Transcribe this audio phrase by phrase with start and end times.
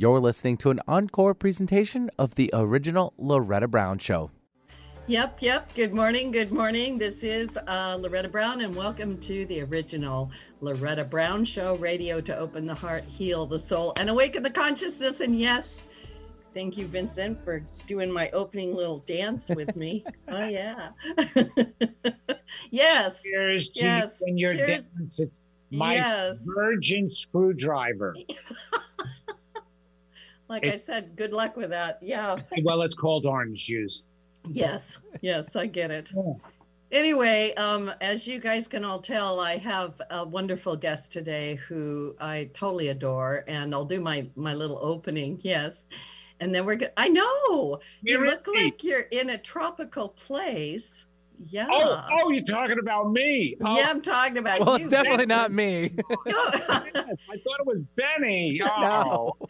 [0.00, 4.30] You're listening to an encore presentation of the original Loretta Brown Show.
[5.08, 5.74] Yep, yep.
[5.74, 6.96] Good morning, good morning.
[6.96, 10.30] This is uh, Loretta Brown, and welcome to the original
[10.62, 15.20] Loretta Brown Show radio to open the heart, heal the soul, and awaken the consciousness.
[15.20, 15.76] And yes,
[16.54, 20.02] thank you, Vincent, for doing my opening little dance with me.
[20.28, 20.92] oh, yeah.
[22.70, 23.20] yes.
[23.22, 24.16] Cheers to Yes.
[24.18, 24.82] you and your Cheers.
[24.84, 25.20] dance.
[25.20, 26.38] It's my Yes.
[26.42, 28.16] virgin screwdriver.
[30.50, 31.98] Like It- I said, good luck with that.
[32.02, 32.36] Yeah.
[32.64, 34.08] well, it's called orange juice.
[34.48, 34.84] Yes,
[35.22, 36.10] yes, I get it.
[36.14, 36.32] Yeah.
[36.90, 42.16] Anyway, um, as you guys can all tell, I have a wonderful guest today who
[42.20, 45.38] I totally adore, and I'll do my my little opening.
[45.42, 45.84] Yes,
[46.40, 46.90] and then we're good.
[46.96, 48.30] I know you Really?
[48.30, 51.04] look like you're in a tropical place.
[51.48, 51.68] Yeah.
[51.70, 53.54] Oh, oh, you're talking about me.
[53.62, 54.86] Oh, yeah, I'm talking about Well, you.
[54.86, 55.92] it's definitely not me.
[56.26, 56.36] No.
[56.36, 58.60] I thought it was Benny.
[58.64, 59.48] Oh, No.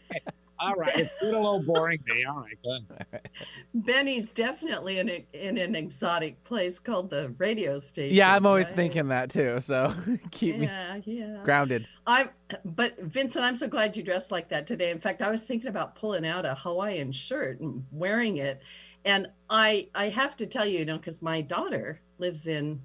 [0.61, 0.95] All right.
[0.99, 2.23] It's a little boring me.
[2.25, 3.21] All right, good.
[3.73, 8.15] Benny's definitely in a, in an exotic place called the radio station.
[8.15, 8.75] Yeah, I'm always right?
[8.75, 9.59] thinking that too.
[9.59, 9.93] So
[10.31, 11.37] keep me Yeah, yeah.
[11.43, 11.87] grounded.
[12.05, 12.29] I'm,
[12.63, 14.91] but Vincent, I'm so glad you dressed like that today.
[14.91, 18.61] In fact, I was thinking about pulling out a Hawaiian shirt and wearing it.
[19.03, 22.79] And I I have to tell you, you know, because my daughter lives in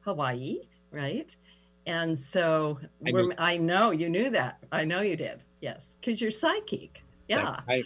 [0.00, 0.60] Hawaii,
[0.92, 1.34] right?
[1.86, 4.58] And so I we're, I know you knew that.
[4.72, 5.40] I know you did.
[5.60, 7.02] Yes, because you're psychic.
[7.28, 7.82] Yeah, I,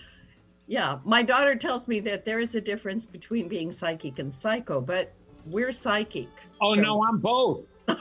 [0.67, 0.99] yeah.
[1.05, 5.13] My daughter tells me that there is a difference between being psychic and psycho, but
[5.47, 6.29] we're psychic.
[6.61, 7.71] oh, So- no, I'm both.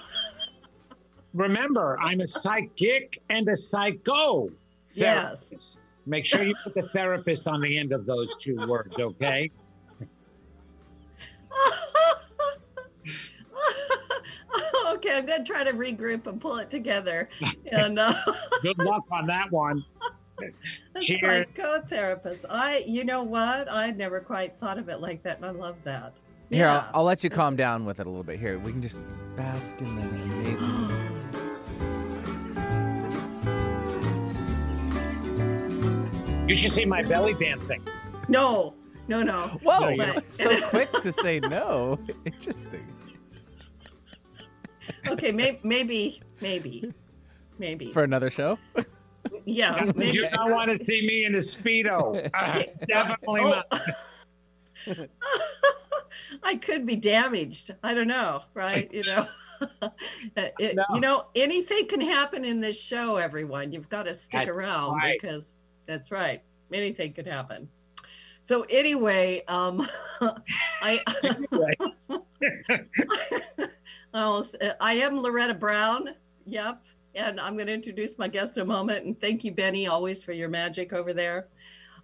[1.33, 4.49] Remember, I'm a psychic and a psycho
[4.93, 5.47] Yes.
[5.47, 5.81] therapist.
[6.05, 9.49] Make sure you put the therapist on the end of those two words, okay?
[14.87, 17.29] okay, I'm gonna try to regroup and pull it together.
[17.71, 18.13] And uh,
[18.61, 19.83] Good luck on that one.
[21.01, 21.47] Cheers.
[21.55, 22.39] psychotherapist.
[22.49, 23.71] I, you know what?
[23.71, 26.13] I never quite thought of it like that, and I love that.
[26.49, 26.77] Here, Yeah.
[26.93, 28.39] I'll, I'll let you calm down with it a little bit.
[28.39, 29.01] Here, we can just
[29.35, 31.07] bask in the amazing.
[36.47, 37.81] You should see my belly dancing.
[38.27, 38.73] No,
[39.07, 39.41] no, no.
[39.63, 39.89] Whoa!
[39.89, 41.97] you But- so quick to say no.
[42.25, 42.85] Interesting.
[45.07, 46.93] okay, may, maybe, maybe,
[47.57, 47.91] maybe.
[47.93, 48.57] For another show?
[49.45, 52.29] Yeah, You do not want to see me in a speedo.
[52.33, 53.61] Uh, definitely Oh.
[53.71, 55.07] not.
[56.43, 57.73] I could be damaged.
[57.83, 58.91] I don't know, right?
[58.93, 59.27] You know.
[59.81, 59.89] Uh,
[60.59, 60.83] it- No.
[60.95, 63.71] You know, anything can happen in this show, everyone.
[63.71, 65.19] You've got to stick That's around right.
[65.21, 65.51] because
[65.85, 66.41] that's right.
[66.73, 67.67] Anything could happen.
[68.41, 69.87] So anyway, um,
[70.81, 70.99] I
[74.13, 74.45] Oh,
[74.81, 76.09] I am Loretta Brown.
[76.47, 76.81] Yep.
[77.15, 79.05] And I'm going to introduce my guest in a moment.
[79.05, 81.47] And thank you, Benny, always for your magic over there.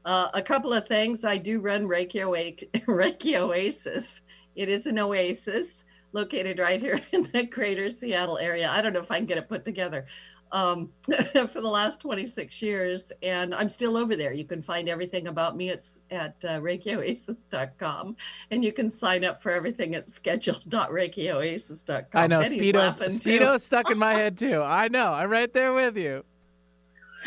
[0.05, 1.23] Uh, a couple of things.
[1.23, 4.21] I do run Reiki, Oa- Reiki Oasis.
[4.55, 8.69] It is an oasis located right here in the greater Seattle area.
[8.69, 10.05] I don't know if I can get it put together
[10.51, 13.11] um, for the last 26 years.
[13.21, 14.33] And I'm still over there.
[14.33, 18.15] You can find everything about me at, at uh, ReikiOasis.com
[18.51, 22.05] and you can sign up for everything at schedule.reikioasis.com.
[22.13, 22.41] I know.
[22.41, 23.17] Benny's Speedo's.
[23.17, 24.61] Speedo's stuck in my head too.
[24.61, 25.13] I know.
[25.13, 26.23] I'm right there with you.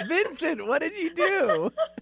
[0.06, 1.72] Vincent, what did you do?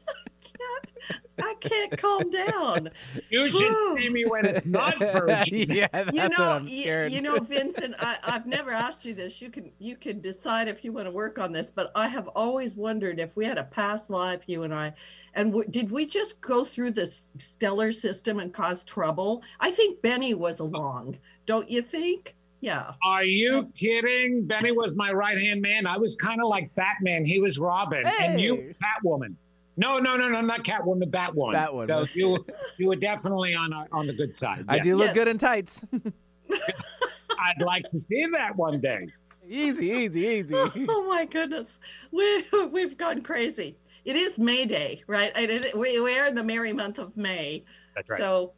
[1.43, 2.91] I can't calm down.
[3.31, 3.97] you should Whew.
[3.99, 5.67] see me when it's not virgin.
[5.71, 7.13] yeah, that's you know, what I'm scared.
[7.13, 9.41] you know, Vincent, I, I've never asked you this.
[9.41, 12.29] You can you can decide if you want to work on this, but I have
[12.29, 14.93] always wondered if we had a past life, you and I,
[15.35, 19.43] and w- did we just go through this stellar system and cause trouble?
[19.61, 22.35] I think Benny was along, don't you think?
[22.61, 22.93] Yeah.
[23.05, 24.45] Are you kidding?
[24.45, 25.87] Benny was my right hand man.
[25.87, 27.25] I was kind of like Batman.
[27.25, 28.75] He was Robin, and you Hey.
[28.83, 29.37] Catwoman.
[29.79, 31.09] No, no, no, no, not Catwoman.
[31.11, 31.55] Batwoman.
[31.55, 31.89] Batwoman.
[31.89, 32.45] So you
[32.79, 34.65] you were definitely on our, on the good side.
[34.69, 34.85] I yes.
[34.85, 35.15] do look Yes.
[35.15, 35.87] good in tights.
[36.51, 39.07] I'd like to see that one day.
[39.49, 40.55] easy, easy, easy.
[40.89, 41.79] Oh my goodness,
[42.11, 43.77] we we've gone crazy.
[44.05, 45.31] It is May Day, right?
[45.37, 47.65] And it, we we are in the merry month of May.
[47.95, 48.19] That's right.
[48.19, 48.53] So,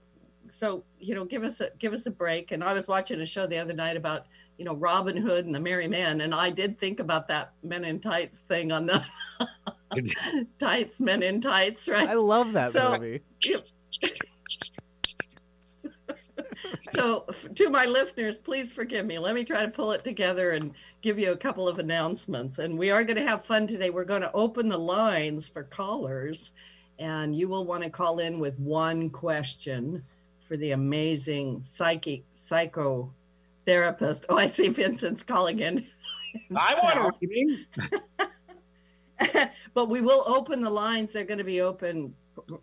[0.51, 2.53] so you know, give us a give us a break.
[2.53, 4.27] And I was watching a show the other night about
[4.57, 7.85] you know Robin Hood and the Merry Men, and I did think about that Men
[7.85, 9.05] in Tights thing on the
[10.59, 12.09] tights, Men in Tights, right?
[12.09, 13.21] I love that So- movie.
[16.93, 19.19] So, to my listeners, please forgive me.
[19.19, 20.73] Let me try to pull it together and
[21.03, 22.59] give you a couple of announcements.
[22.59, 23.91] And we are going to have fun today.
[23.91, 26.51] We're going to open the lines for callers,
[26.99, 30.03] and you will want to call in with one question
[30.49, 33.11] for the amazing psychic psychotherapist.
[34.29, 35.87] Oh, I see Vincent's calling in.
[36.55, 37.65] I want a reading.
[39.75, 41.13] but we will open the lines.
[41.13, 42.15] They're going to be open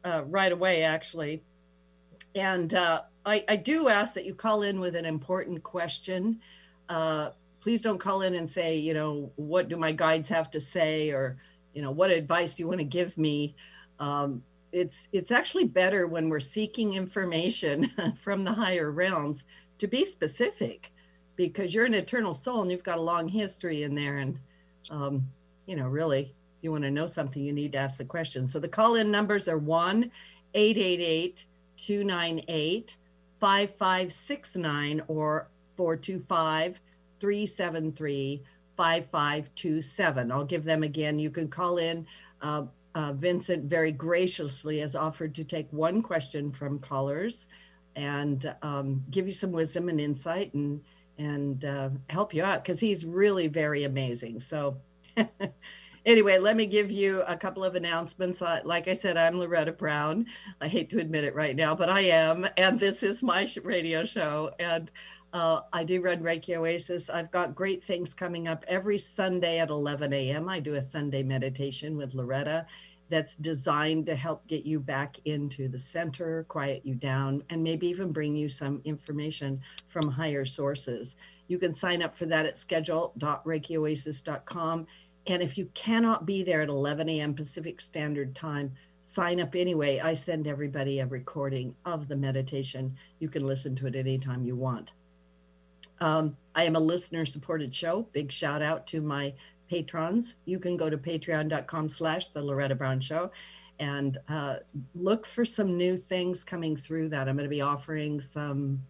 [0.03, 1.43] uh, right away, actually.
[2.35, 6.39] And uh, I, I, do ask that you call in with an important question.
[6.89, 7.31] Uh,
[7.61, 11.09] please don't call in and say, you know, what do my guides have to say,
[11.09, 11.37] or
[11.73, 13.55] you know, what advice do you want to give me?
[13.99, 19.43] Um, it's it's actually better when we're seeking information from the higher realms
[19.79, 20.91] to be specific,
[21.35, 24.39] because you're an eternal soul and you've got a long history in there, and
[24.91, 25.27] um,
[25.65, 26.33] you know, really,
[26.67, 28.45] you want to know something, you need to ask the question.
[28.45, 30.11] So the call-in numbers are one
[30.53, 31.45] 888
[31.77, 32.97] 298
[33.39, 35.47] 5569 or
[35.77, 36.81] 425
[37.21, 38.43] 373
[38.75, 40.31] 5527.
[40.31, 41.17] I'll give them again.
[41.17, 42.05] You can call in.
[42.41, 42.63] Uh,
[42.95, 47.45] uh, Vincent very graciously has offered to take one question from callers
[47.95, 50.81] and um, give you some wisdom and insight and
[51.17, 54.41] and uh, help you out because he's really very amazing.
[54.41, 54.77] So
[56.07, 58.41] anyway, let me give you a couple of announcements.
[58.41, 60.25] Like I said, I'm Loretta Brown.
[60.61, 62.47] I hate to admit it right now, but I am.
[62.57, 64.51] And this is my radio show.
[64.57, 64.89] And
[65.33, 67.09] uh, I do run Reiki Oasis.
[67.09, 70.49] I've got great things coming up every Sunday at 11 a.m.
[70.49, 72.65] I do a Sunday meditation with Loretta
[73.09, 77.87] that's designed to help get you back into the center, quiet you down, and maybe
[77.87, 81.15] even bring you some information from higher sources.
[81.47, 84.87] You can sign up for that at schedule.reikioasis.com.
[85.27, 87.33] And if you cannot be there at 11 a.m.
[87.33, 88.71] Pacific Standard Time,
[89.03, 89.99] sign up anyway.
[89.99, 92.95] I send everybody a recording of the meditation.
[93.19, 94.93] You can listen to it anytime you want.
[95.99, 98.07] Um, I am a listener supported show.
[98.13, 99.33] Big shout out to my
[99.69, 100.35] patrons.
[100.45, 103.31] You can go to patreon.com slash the Loretta Brown Show
[103.79, 104.57] and uh,
[104.95, 107.27] look for some new things coming through that.
[107.27, 108.81] I'm going to be offering some,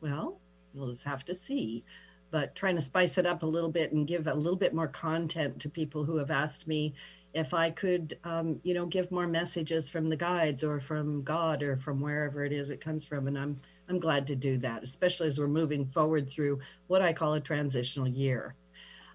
[0.00, 0.40] well,
[0.72, 1.84] you'll just have to see
[2.32, 4.88] but trying to spice it up a little bit and give a little bit more
[4.88, 6.94] content to people who have asked me
[7.34, 11.62] if I could, um, you know, give more messages from the guides or from God
[11.62, 13.28] or from wherever it is it comes from.
[13.28, 17.12] And I'm I'm glad to do that, especially as we're moving forward through what I
[17.12, 18.54] call a transitional year.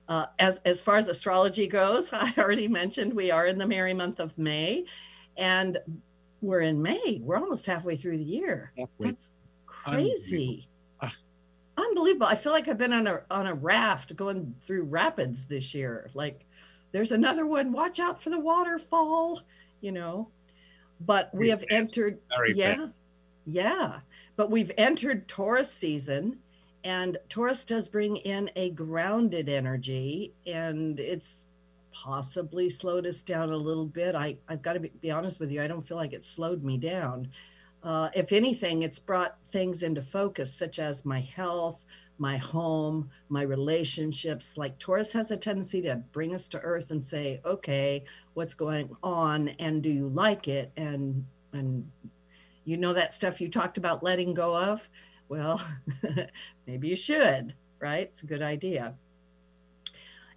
[0.07, 3.95] Uh, as as far as astrology goes, I already mentioned we are in the merry
[3.95, 4.85] month of May,
[5.37, 5.79] and
[6.41, 7.19] we're in May.
[7.23, 8.71] We're almost halfway through the year.
[8.77, 9.07] Halfway.
[9.07, 9.29] That's
[9.65, 10.67] crazy
[11.97, 12.27] unbelievable.
[12.27, 16.09] I feel like I've been on a on a raft going through rapids this year.
[16.13, 16.45] Like
[16.91, 17.71] there's another one.
[17.71, 19.41] Watch out for the waterfall,
[19.81, 20.29] you know.
[21.01, 22.19] But we have entered
[22.53, 22.87] yeah.
[23.45, 23.99] Yeah.
[24.35, 26.37] But we've entered Taurus season
[26.83, 31.41] and Taurus does bring in a grounded energy and it's
[31.91, 34.13] possibly slowed us down a little bit.
[34.13, 36.63] I, I've got to be, be honest with you, I don't feel like it slowed
[36.63, 37.29] me down.
[37.83, 41.85] Uh, if anything, it's brought things into focus, such as my health,
[42.17, 44.57] my home, my relationships.
[44.57, 48.03] Like Taurus has a tendency to bring us to earth and say, okay,
[48.33, 49.49] what's going on?
[49.59, 50.71] And do you like it?
[50.75, 51.89] And, and,
[52.65, 54.89] you know, that stuff you talked about letting go of?
[55.29, 55.61] Well,
[56.67, 58.09] maybe you should, right?
[58.13, 58.95] It's a good idea.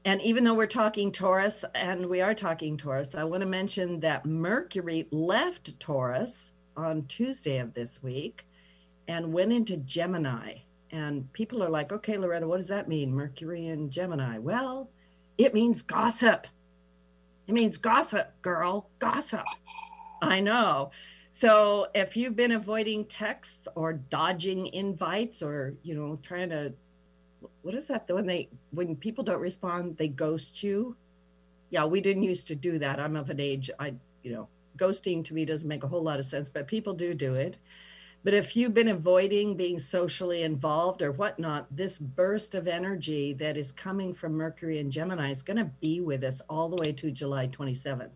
[0.04, 4.00] And even though we're talking Taurus, and we are talking Taurus, I want to mention
[4.00, 8.44] that Mercury left Taurus on Tuesday of this week
[9.08, 10.58] and went into Gemini.
[10.92, 13.14] And people are like, okay, Loretta, what does that mean?
[13.14, 14.38] Mercury and Gemini.
[14.38, 14.90] Well,
[15.38, 16.46] it means gossip.
[17.46, 19.44] It means gossip, girl, gossip.
[20.22, 20.90] I know.
[21.32, 26.72] So if you've been avoiding texts or dodging invites or, you know, trying to,
[27.62, 28.08] what is that?
[28.08, 30.96] When they, when people don't respond, they ghost you.
[31.70, 32.98] Yeah, we didn't used to do that.
[32.98, 36.20] I'm of an age, I, you know, ghosting to me doesn't make a whole lot
[36.20, 37.58] of sense, but people do do it.
[38.22, 43.56] But if you've been avoiding being socially involved or whatnot, this burst of energy that
[43.56, 46.92] is coming from Mercury and Gemini is going to be with us all the way
[46.92, 48.10] to July 27th.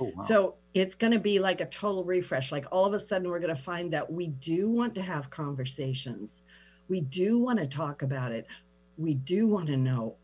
[0.00, 0.24] Oh, wow.
[0.24, 2.50] So it's going to be like a total refresh.
[2.50, 5.30] Like all of a sudden, we're going to find that we do want to have
[5.30, 6.42] conversations.
[6.88, 8.48] We do want to talk about it.
[8.96, 10.16] We do want to know,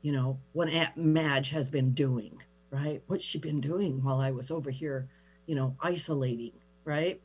[0.00, 3.02] you know, what Aunt Madge has been doing right?
[3.06, 5.08] What's she been doing while I was over here,
[5.46, 6.52] you know, isolating,
[6.84, 7.20] right?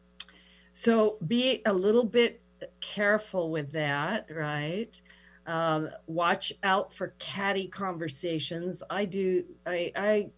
[0.74, 2.42] So be a little bit
[2.80, 5.00] careful with that, right?
[5.48, 8.84] Um, watch out for catty conversations.
[8.90, 9.44] I do.
[9.66, 10.30] I, I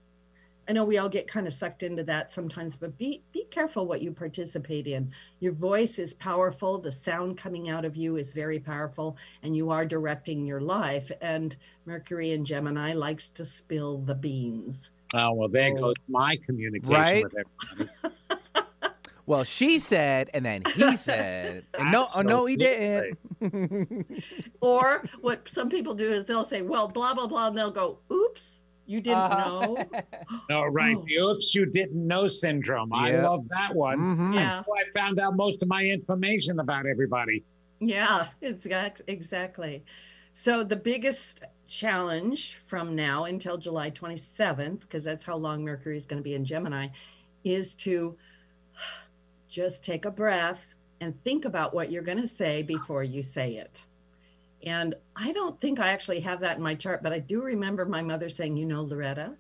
[0.68, 3.86] I know we all get kind of sucked into that sometimes, but be be careful
[3.86, 5.12] what you participate in.
[5.40, 9.70] Your voice is powerful, the sound coming out of you is very powerful, and you
[9.72, 11.12] are directing your life.
[11.22, 11.56] And
[11.86, 14.92] Mercury and Gemini likes to spill the beans.
[15.14, 17.24] Oh well, there goes my communication right?
[17.24, 17.36] with
[17.74, 17.90] everybody.
[19.26, 23.18] well, she said, and then he said, and no, oh no, he didn't.
[24.62, 28.00] or what some people do is they'll say, well, blah blah blah, and they'll go,
[28.10, 29.38] oops You didn't Uh-huh.
[29.38, 29.90] know?
[30.50, 30.98] No, right.
[30.98, 31.06] Oh.
[31.08, 32.92] The oops, you didn't know syndrome.
[32.94, 34.00] I love that one.
[34.00, 34.34] Mhm.
[34.36, 34.64] Yeah.
[34.64, 37.44] So I found out most of my information about everybody.
[37.80, 39.84] Yeah, exact, exactly.
[40.34, 46.06] So the biggest challenge from now until July 27th, because that's how long Mercury is
[46.06, 46.88] going to be in Gemini,
[47.44, 48.18] is to
[49.48, 50.66] just take a breath
[51.02, 53.82] and think about what you're going to say before you say it.
[54.64, 57.86] And I don't think I actually have that in my chart, but I do remember
[57.86, 59.36] my mother saying, you know, Loretta,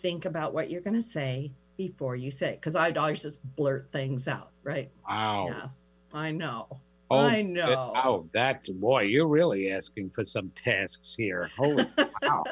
[0.00, 2.60] think about what you're going to say before you say it.
[2.60, 4.90] Because I'd always just blurt things out, right?
[5.08, 5.46] Wow.
[5.46, 5.68] Yeah,
[6.12, 6.66] I know.
[7.10, 7.92] Oh, I know.
[7.94, 11.50] Oh, that boy, you're really asking for some tasks here.
[11.56, 11.86] Holy
[12.22, 12.44] wow.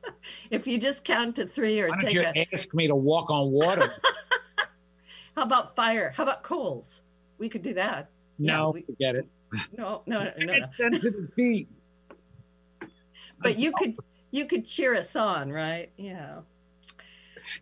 [0.50, 3.30] if you just count to three or Why don't you a ask me to walk
[3.30, 3.90] on water?
[5.36, 7.02] how about fire how about coals
[7.38, 9.28] we could do that Yeah, no, we- forget it.
[9.76, 10.52] No no no, I no.
[10.54, 11.68] get sensitive feet.
[13.40, 13.96] but you could
[14.30, 16.40] you could cheer us on right yeah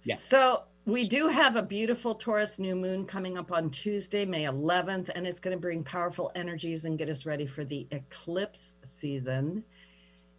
[0.05, 0.16] Yeah.
[0.28, 5.11] so we do have a beautiful taurus new moon coming up on tuesday may 11th
[5.14, 9.64] and it's going to bring powerful energies and get us ready for the eclipse season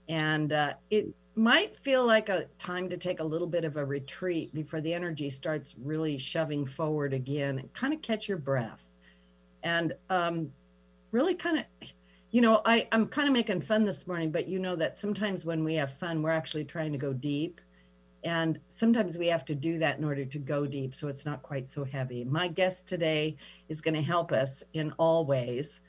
[0.09, 3.85] and uh, it might feel like a time to take a little bit of a
[3.85, 8.81] retreat before the energy starts really shoving forward again kind of catch your breath
[9.63, 10.51] and um,
[11.11, 11.89] really kind of
[12.31, 15.45] you know I, i'm kind of making fun this morning but you know that sometimes
[15.45, 17.61] when we have fun we're actually trying to go deep.
[18.23, 21.43] And sometimes we have to do that in order to go deep so it's not
[21.43, 22.25] quite so heavy.
[22.25, 23.37] My guest today
[23.69, 25.79] is going to help us in all ways.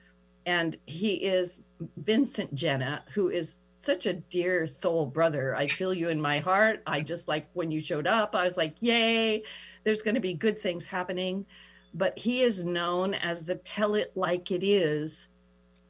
[0.47, 1.59] And he is
[1.97, 5.57] vincent genna who is such a dear soul brother.
[5.57, 6.83] I feel you in my heart.
[6.87, 9.43] I just like when you showed up i was like yay
[9.85, 11.47] there's going to be good things happening
[11.99, 15.29] but he is known as the tell it like it is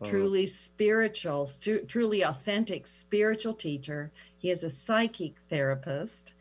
[0.01, 0.05] Oh.
[0.05, 1.51] truly spiritual,
[1.89, 4.13] truly authentic spiritual teacher.
[4.39, 6.35] He is a psychic therapist,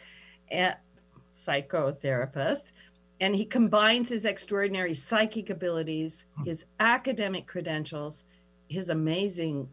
[0.51, 0.75] and
[1.35, 2.65] psychotherapist,
[3.19, 6.43] and he combines his extraordinary psychic abilities, hmm.
[6.43, 8.25] his academic credentials,
[8.69, 9.67] his amazing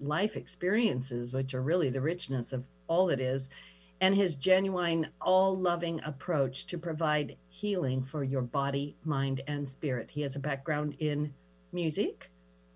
[0.00, 3.48] life experiences, which are really the richness of all it is,
[4.00, 10.10] and his genuine, all loving approach to provide healing for your body, mind, and spirit.
[10.10, 11.32] He has a background in
[11.72, 12.30] music,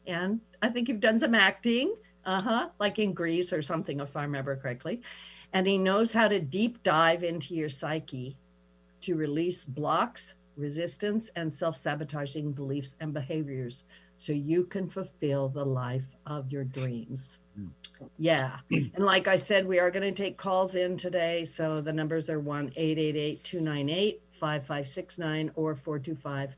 [0.07, 1.95] and I think you've done some acting,
[2.27, 5.01] uh huh, like in Greece or something, if I remember correctly.
[5.53, 8.37] And he knows how to deep dive into your psyche
[9.03, 13.85] to release blocks, resistance, and self sabotaging beliefs and behaviors
[14.19, 17.39] so you can fulfill the life of your dreams.
[17.59, 17.71] Mm.
[18.19, 18.57] Yeah.
[18.71, 21.45] And like I said, we are going to take calls in today.
[21.45, 26.55] So the numbers are 1 888 298 5569 or 425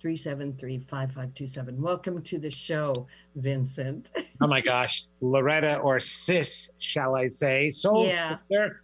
[0.00, 1.80] 373 5527.
[1.82, 4.08] Welcome to the show, Vincent.
[4.40, 7.70] Oh my gosh, Loretta or Sis, shall I say?
[7.70, 8.38] Soul Yeah.
[8.48, 8.82] sister.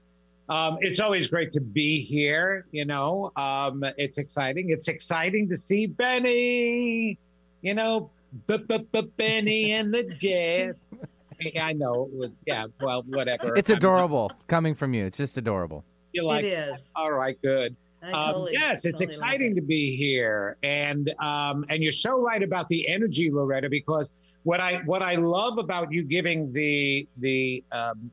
[0.49, 2.67] Um, it's always great to be here.
[2.73, 4.71] You know, um, it's exciting.
[4.71, 7.17] It's exciting to see Benny.
[7.63, 8.11] You know,
[8.47, 10.77] Benny and the Jet.
[11.61, 12.09] I know.
[12.13, 12.67] it was- Yeah.
[12.81, 13.55] Well, whatever.
[13.57, 15.05] It's adorable coming from you.
[15.07, 15.85] It's just adorable.
[16.13, 16.45] You like?
[16.45, 16.91] it is.
[16.95, 17.37] All right.
[17.43, 17.77] Good.
[18.03, 21.91] I Um, totally, yes, it's totally exciting love to be here, and um, and you're
[21.91, 23.71] so right about the energy, Loretta.
[23.71, 24.11] Because
[24.43, 28.11] what I what I love about you giving the the um,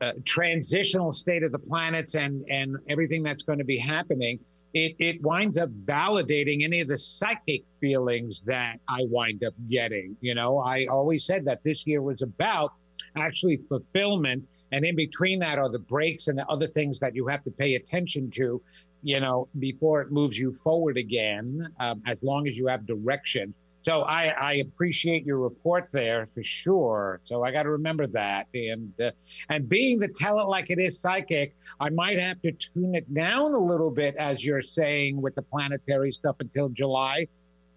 [0.00, 4.40] uh, transitional state of the planets and and everything that's going to be happening,
[4.76, 10.14] it it winds up validating any of the psychic feelings that I wind up getting.
[10.20, 12.74] You know, I always said that this year was about
[13.16, 17.26] actually fulfillment, and in between that are the breaks and the other things that you
[17.26, 18.60] have to pay attention to
[19.02, 23.54] you know, before it moves you forward again, um, as long as you have direction.
[23.86, 27.20] So I, I appreciate your report there for sure.
[27.22, 28.48] So I got to remember that.
[28.52, 29.12] And uh,
[29.48, 33.14] and being the tell it like it is psychic, I might have to tune it
[33.14, 37.28] down a little bit, as you're saying, with the planetary stuff until July,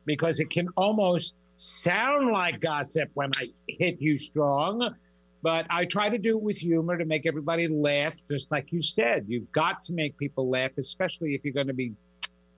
[0.06, 4.96] because it can almost sound like gossip when I hit you strong.
[5.44, 8.82] But I try to do it with humor to make everybody laugh, just like you
[8.82, 9.26] said.
[9.28, 11.94] You've got to make people laugh, especially if you're going to be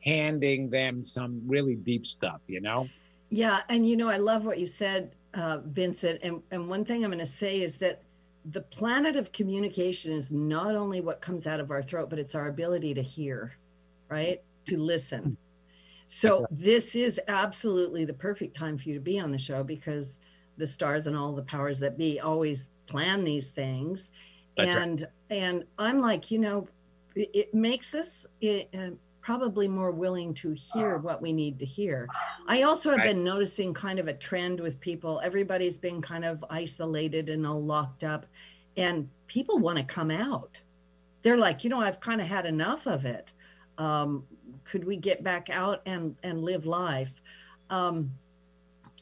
[0.06, 2.88] handing them some really deep stuff, you know?
[3.32, 6.20] Yeah, and you know, I love what you said, uh, Vincent.
[6.22, 8.04] And and one thing I'm going to say is that
[8.46, 12.36] the planet of communication is not only what comes out of our throat, but it's
[12.36, 13.58] our ability to hear,
[14.10, 14.42] right?
[14.68, 15.38] To listen.
[16.08, 20.20] So this is absolutely the perfect time for you to be on the show because
[20.58, 24.10] the stars and all the powers that be always plan these things,
[24.58, 24.84] That's right.
[24.84, 26.68] and and I'm like, you know,
[27.16, 28.26] it, it makes us.
[28.42, 32.12] It, uh, probably more willing to hear what we need to hear.
[32.48, 33.06] I also have Right.
[33.06, 35.22] been noticing kind of a trend with people.
[35.24, 38.26] Everybody's been kind of isolated and all locked up,
[38.78, 40.62] and people want to come out.
[41.24, 43.32] they're like, you know, I've kind of had enough of it.
[43.78, 44.28] Um,
[44.64, 47.22] could we get back out and and live life?
[47.70, 48.12] Um,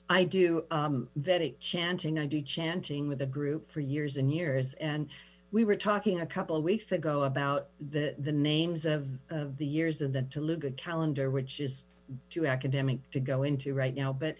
[0.09, 2.17] I do um, Vedic chanting.
[2.19, 5.07] I do chanting with a group for years and years, and
[5.51, 9.65] we were talking a couple of weeks ago about the the names of of the
[9.65, 11.85] years of the Telugu calendar, which is
[12.29, 14.35] too academic to go into right now, but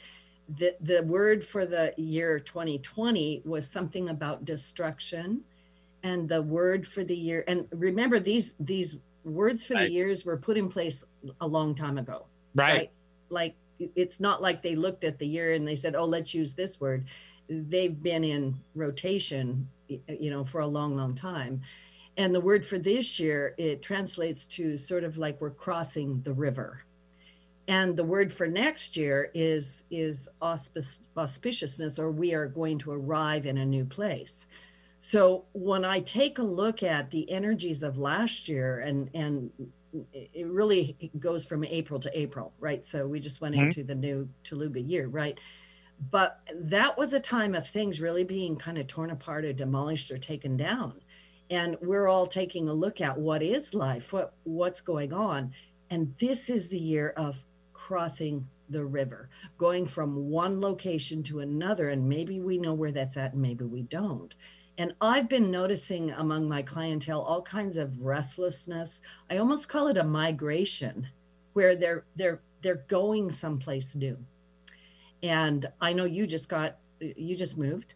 [0.57, 5.41] the the word for the year 2020 was something about destruction
[6.01, 9.87] and the word for the year and remember these these words for right.
[9.87, 11.03] the years were put in place
[11.41, 12.25] a long time ago
[12.55, 12.91] right, right?
[13.29, 16.53] like it's not like they looked at the year and they said, "Oh, let's use
[16.53, 17.05] this word."
[17.49, 21.62] They've been in rotation, you know, for a long, long time.
[22.17, 26.34] And the word for this year it translates to sort of like we're crossing the
[26.34, 26.84] river.
[27.67, 32.91] And the word for next year is is auspic- auspiciousness, or we are going to
[32.91, 34.48] arrive in a new place.
[35.00, 39.51] So when I take a look at the energies of last year and and
[40.13, 42.86] it really goes from April to April, right?
[42.86, 43.65] So we just went mm-hmm.
[43.65, 45.39] into the new Telugu year, right?
[46.11, 50.11] But that was a time of things really being kind of torn apart or demolished
[50.11, 51.01] or taken down.
[51.49, 55.53] And we're all taking a look at what is life, what what's going on.
[55.89, 57.35] And this is the year of
[57.73, 61.89] crossing the river, going from one location to another.
[61.89, 64.33] And maybe we know where that's at and maybe we don't.
[64.77, 68.99] And I've been noticing among my clientele all kinds of restlessness.
[69.29, 71.09] I almost call it a migration
[71.53, 74.17] where they're they're they're going someplace new.
[75.23, 77.93] And I know you just got you just moved,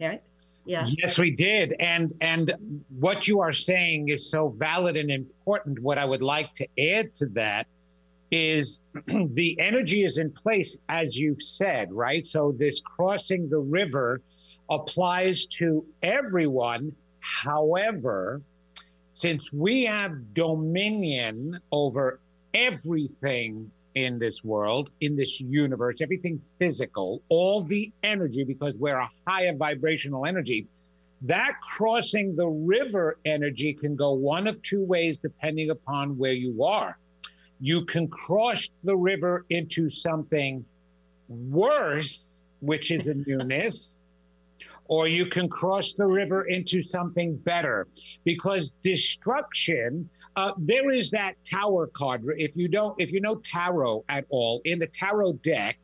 [0.00, 0.22] right?
[0.64, 0.86] Yeah.
[0.98, 1.74] Yes, we did.
[1.78, 5.78] And and what you are saying is so valid and important.
[5.78, 7.66] What I would like to add to that
[8.30, 12.26] is the energy is in place, as you've said, right?
[12.26, 14.20] So this crossing the river
[14.68, 16.92] applies to everyone.
[17.20, 18.42] However,
[19.12, 22.20] since we have dominion over
[22.52, 29.10] everything in this world, in this universe, everything physical, all the energy, because we're a
[29.26, 30.66] higher vibrational energy,
[31.22, 36.62] that crossing the river energy can go one of two ways depending upon where you
[36.62, 36.98] are.
[37.58, 40.62] You can cross the river into something
[41.28, 43.95] worse, which is a newness,
[44.88, 47.88] or you can cross the river into something better.
[48.24, 52.22] Because destruction uh, there is that tower card.
[52.36, 55.78] If you don't if you know tarot at all in the tarot deck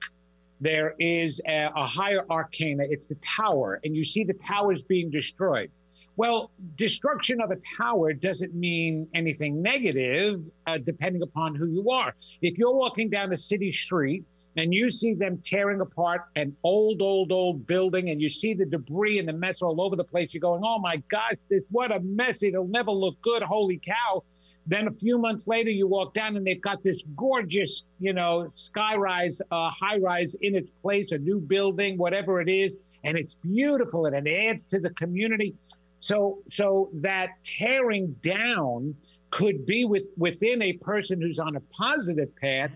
[0.60, 2.84] there is a, a higher arcana.
[2.88, 5.70] It's the tower and you see the towers being destroyed.
[6.16, 12.14] Well destruction of a tower doesn't mean anything negative uh, depending upon who you are.
[12.42, 14.24] If you're walking down a city street
[14.56, 18.66] and you see them tearing apart an old, old, old building, and you see the
[18.66, 20.34] debris and the mess all over the place.
[20.34, 22.42] You're going, oh my gosh, this, what a mess.
[22.42, 23.42] It'll never look good.
[23.42, 24.22] Holy cow.
[24.66, 28.52] Then a few months later, you walk down and they've got this gorgeous, you know,
[28.54, 32.76] skyrise, uh, high rise in its place, a new building, whatever it is.
[33.04, 35.54] And it's beautiful and it adds to the community.
[36.00, 38.94] So, so that tearing down
[39.30, 42.70] could be with within a person who's on a positive path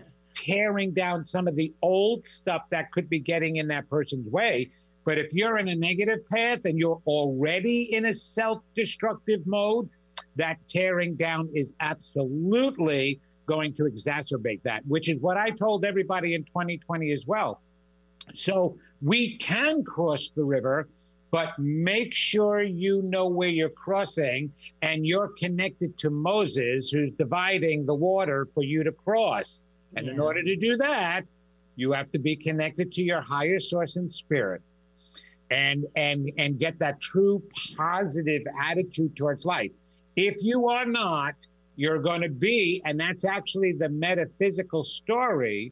[0.45, 4.69] tearing down some of the old stuff that could be getting in that person's way.
[5.05, 9.89] But if you're in a negative path and you're already in a self destructive mode,
[10.35, 16.35] that tearing down is absolutely going to exacerbate that, which is what I told everybody
[16.35, 17.61] in 2020 as well.
[18.33, 20.89] So we can cross the river,
[21.31, 27.85] but make sure you know where you're crossing and you're connected to Moses, who's dividing
[27.85, 29.61] the water for you to cross.
[29.95, 30.13] And yeah.
[30.13, 31.23] in order to do that,
[31.75, 34.61] you have to be connected to your higher source and spirit
[35.49, 37.41] and and and get that true
[37.75, 39.71] positive attitude towards life.
[40.15, 41.35] If you are not,
[41.75, 45.71] you're going to be, and that's actually the metaphysical story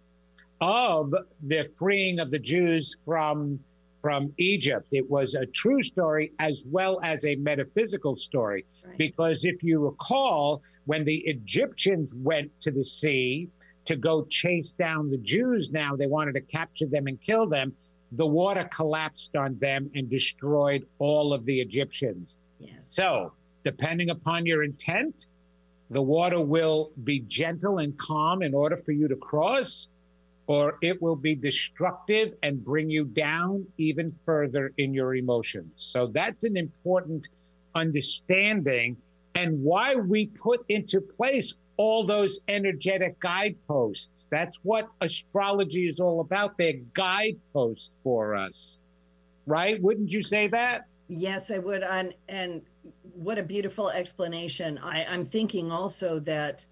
[0.61, 3.59] of the freeing of the Jews from
[4.01, 4.85] from Egypt.
[4.91, 8.63] It was a true story as well as a metaphysical story.
[8.85, 8.97] Right.
[8.99, 13.49] Because if you recall, when the Egyptians went to the sea,
[13.85, 15.95] to go chase down the Jews now.
[15.95, 17.73] They wanted to capture them and kill them.
[18.11, 22.37] The water collapsed on them and destroyed all of the Egyptians.
[22.59, 22.73] Yes.
[22.89, 25.27] So, depending upon your intent,
[25.89, 29.87] the water will be gentle and calm in order for you to cross,
[30.47, 35.71] or it will be destructive and bring you down even further in your emotions.
[35.75, 37.27] So, that's an important
[37.73, 38.97] understanding
[39.35, 44.27] and why we put into place all those energetic guideposts.
[44.31, 46.57] That's what astrology is all about.
[46.57, 48.79] They're guideposts for us,
[49.45, 49.81] right?
[49.81, 50.87] Wouldn't you say that?
[51.07, 51.83] Yes, I would.
[51.83, 52.61] And, and
[53.13, 54.77] what a beautiful explanation.
[54.79, 56.65] I, I'm thinking also that,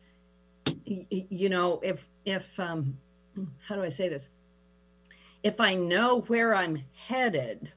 [0.85, 2.97] you know, if if um,
[3.67, 4.29] how do I say this?
[5.43, 7.71] If I know where I'm headed,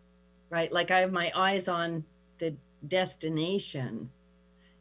[0.50, 0.72] right?
[0.72, 2.04] Like I have my eyes on
[2.38, 2.54] the
[2.86, 4.08] destination,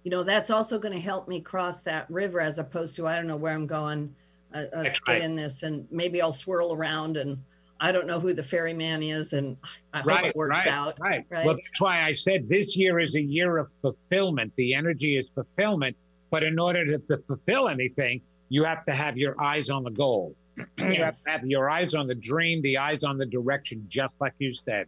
[0.06, 3.16] you know, that's also going to help me cross that river as opposed to I
[3.16, 4.16] don't know where I'm going.
[4.54, 5.22] Uh, uh, right.
[5.22, 7.38] in this, and maybe I'll swirl around, and
[7.82, 9.58] I don't know who the ferryman is, and
[9.94, 10.98] I hope right, it works right, out.
[11.02, 11.26] right.
[11.30, 11.46] right?
[11.46, 14.54] Well, that's why I said this year is a year of fulfillment.
[14.56, 15.98] The energy is fulfillment,
[16.30, 19.92] but in order to, to fulfill anything, you have to have your eyes on the
[19.92, 20.36] goal.
[20.78, 24.22] you have to have your eyes on the dream, the eyes on the direction, just
[24.22, 24.88] like you said.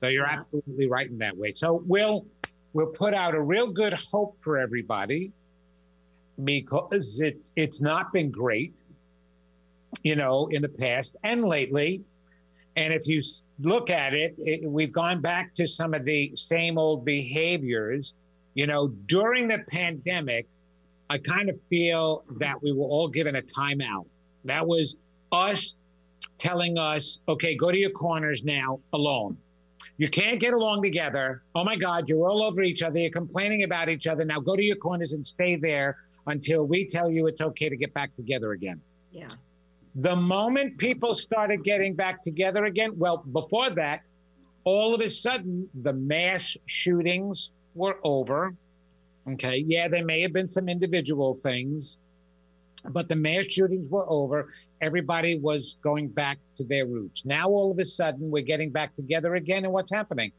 [0.00, 0.40] So you're Yeah.
[0.40, 1.52] absolutely right in that way.
[1.52, 2.26] So we'll
[2.76, 5.32] we'll put out a real good hope for everybody
[6.44, 8.82] because it's it's not been great,
[10.02, 12.02] you know, in the past and lately.
[12.76, 13.22] And if you
[13.60, 18.12] look at it, it, we've gone back to some of the same old behaviors.
[18.52, 20.46] You know, during the pandemic,
[21.08, 24.04] I kind of feel that we were all given a timeout.
[24.44, 24.96] That was
[25.32, 25.76] us
[26.36, 29.38] telling us, okay, go to your corners now alone.
[29.98, 31.42] You can't get along together.
[31.54, 32.98] Oh my God, you're all over each other.
[32.98, 34.24] You're complaining about each other.
[34.24, 37.76] Now go to your corners and stay there until we tell you it's okay to
[37.76, 38.80] get back together again.
[39.10, 39.28] Yeah.
[39.94, 44.02] The moment people started getting back together again, well, before that,
[44.64, 48.54] all of a sudden the mass shootings were over.
[49.30, 49.64] Okay.
[49.66, 51.98] Yeah, there may have been some individual things,
[52.90, 54.52] but the mass shootings were over.
[54.80, 57.24] Everybody was going back to their roots.
[57.24, 59.64] Now, all of a sudden, we're getting back together again.
[59.64, 60.32] And what's happening?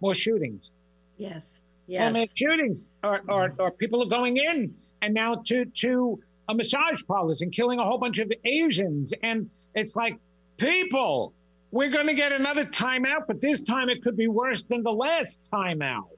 [0.00, 0.72] More shootings.
[1.16, 1.60] Yes.
[1.88, 2.12] More Yes.
[2.14, 7.02] mass shootings, or, or, or people are going in and now to to a massage
[7.06, 9.12] parlors and killing a whole bunch of Asians.
[9.22, 10.16] And it's like,
[10.56, 11.32] people,
[11.70, 14.92] we're going to get another timeout, but this time it could be worse than the
[14.92, 16.08] last timeout.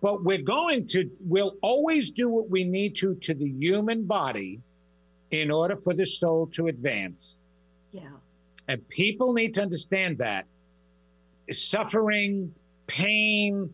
[0.00, 4.60] But we're going to, we'll always do what we need to to the human body
[5.30, 7.36] in order for the soul to advance.
[7.92, 8.10] Yeah.
[8.68, 10.46] And people need to understand that
[11.52, 12.54] suffering,
[12.86, 13.72] pain,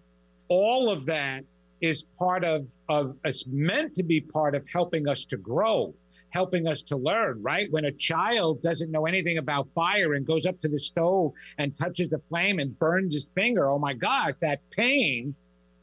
[0.48, 1.44] all of that
[1.80, 5.94] is part of, of it's meant to be part of helping us to grow,
[6.30, 7.70] helping us to learn, right?
[7.70, 11.76] When a child doesn't know anything about fire and goes up to the stove and
[11.76, 15.34] touches the flame and burns his finger, oh my God, that pain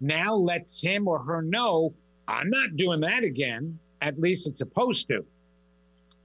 [0.04, 1.94] now lets him or her know,
[2.28, 3.80] I'm not doing that again.
[4.02, 5.26] At least it's supposed to,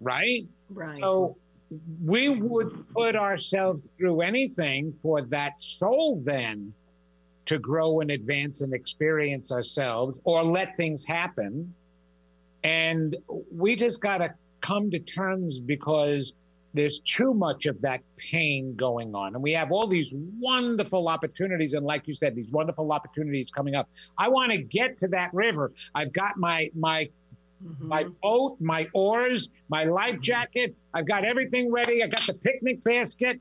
[0.01, 0.47] right?
[0.69, 1.01] Right.
[1.01, 1.37] So
[2.05, 6.73] we would put ourselves through anything for that soul then
[7.47, 11.73] to grow and advance and experience ourselves or let things happen.
[12.65, 13.17] And
[13.51, 16.35] we just got to come to terms because
[16.75, 19.35] there's too much of that pain going on.
[19.35, 21.75] And we have all these wonderful opportunities.
[21.75, 23.89] And like you said, these wonderful opportunities coming up.
[24.19, 25.73] I want to get to that river.
[25.95, 27.09] I've got my, my
[27.65, 27.89] Mhm.
[27.89, 30.77] my boat, my oars, my life jacket.
[30.95, 32.05] I've got everything ready.
[32.05, 33.41] I've got the picnic basket.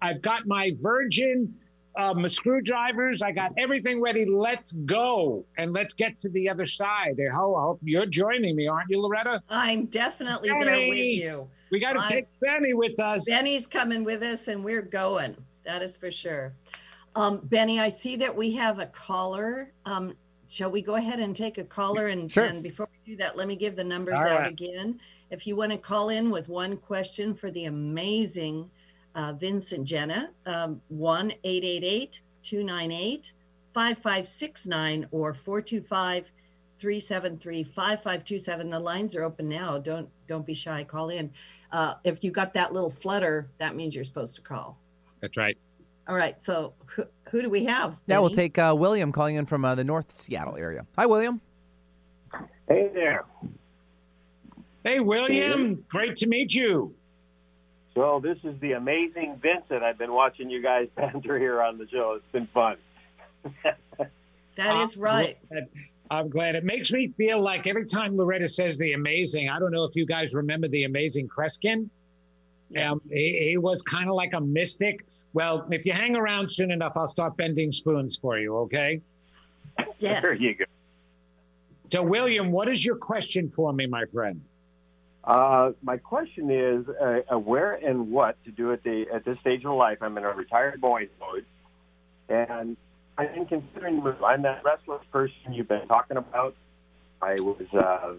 [0.00, 1.54] I've got my virgin
[1.96, 3.22] um, screwdrivers.
[3.22, 4.24] I got everything ready.
[4.24, 7.18] Let's go and let's get to the other side.
[7.20, 9.42] I hope, you're joining me, aren't you, Loretta?
[9.48, 11.22] I'm definitely there with Benny!
[11.22, 11.48] you.
[11.70, 13.24] We got to take Benny with us.
[13.26, 15.36] Benny's coming with us and we're going.
[15.64, 16.52] That is for sure.
[17.14, 19.70] Um, Benny, I see that we have a caller.
[19.84, 20.14] Um,
[20.48, 22.08] shall we go ahead and take a caller?
[22.08, 22.44] And, Sure.
[22.44, 24.50] and before we do that, let me give the numbers All out right.
[24.50, 24.98] again.
[25.30, 28.70] If you want to call in with one question for the amazing
[29.14, 33.32] uh, Vincent Genna, um, 1 888 298
[33.74, 36.30] 5569 or 425
[36.78, 38.70] 373 5527.
[38.70, 39.78] The lines are open now.
[39.78, 40.84] Don't don't be shy.
[40.84, 41.30] Call in.
[41.70, 44.78] Uh, if you got that little flutter, that means you're supposed to call.
[45.20, 45.56] That's right.
[46.08, 46.36] All right.
[46.42, 47.96] So who, who do we have?
[48.06, 50.84] Yeah, we'll take uh, William calling in from uh, the North Seattle area.
[50.98, 51.40] Hi, William.
[52.68, 53.24] Hey there.
[54.84, 55.84] Hey, William.
[55.88, 56.94] Great to meet you.
[57.94, 59.82] So this is the amazing Vincent.
[59.82, 62.14] I've been watching you guys banter here on the show.
[62.16, 62.76] It's been fun.
[64.56, 65.38] That is right.
[66.10, 66.56] I'm glad.
[66.56, 69.96] It makes me feel like every time Loretta says the amazing, I don't know if
[69.96, 71.88] you guys remember the amazing Kreskin.
[72.78, 75.06] Um, he, he was kind of like a mystic.
[75.32, 79.00] Well, if you hang around soon enough, I'll start bending spoons for you, okay?
[79.98, 80.22] Yes.
[80.22, 80.64] There you go.
[81.90, 84.42] So, William, what is your question for me, my friend?
[85.24, 89.38] Uh, my question is, uh, uh, where and what to do at the at this
[89.40, 89.98] stage of life?
[90.00, 91.44] I'm in a retired boy mode,
[92.28, 92.76] and
[93.16, 94.24] I'm considering the move.
[94.24, 96.56] I'm that restless person you've been talking about.
[97.20, 98.14] I was uh,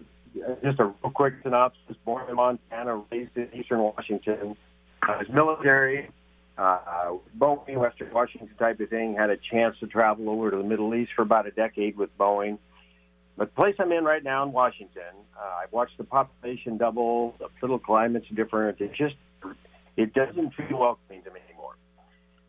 [0.62, 4.56] just a real quick synopsis: born in Montana, raised in Eastern Washington.
[5.02, 6.08] I was military,
[6.56, 9.14] uh, Boeing, Western Washington type of thing.
[9.14, 12.16] Had a chance to travel over to the Middle East for about a decade with
[12.16, 12.58] Boeing.
[13.36, 15.02] But the place I'm in right now in Washington,
[15.36, 17.34] uh, I've watched the population double.
[17.38, 18.80] The political climate's different.
[18.80, 19.16] It just
[19.96, 21.76] it doesn't feel welcoming to me anymore.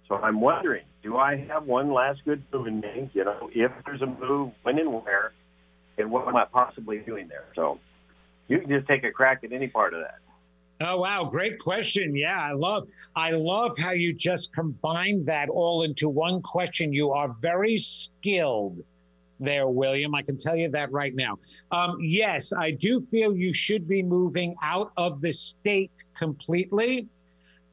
[0.08, 3.10] So I'm wondering, do I have one last good move in me?
[3.14, 5.34] You know, if there's a move, when and where,
[5.98, 7.46] and what am I possibly doing there?
[7.56, 7.80] So
[8.48, 10.20] you can just take a crack at any part of that.
[10.82, 12.16] Oh wow, great question.
[12.16, 16.92] Yeah, I love I love how you just combined that all into one question.
[16.94, 18.84] You are very skilled
[19.40, 20.16] there, William.
[20.16, 21.38] I can tell you that right now.
[21.72, 27.08] Um, yes, I do feel you should be moving out of the state completely.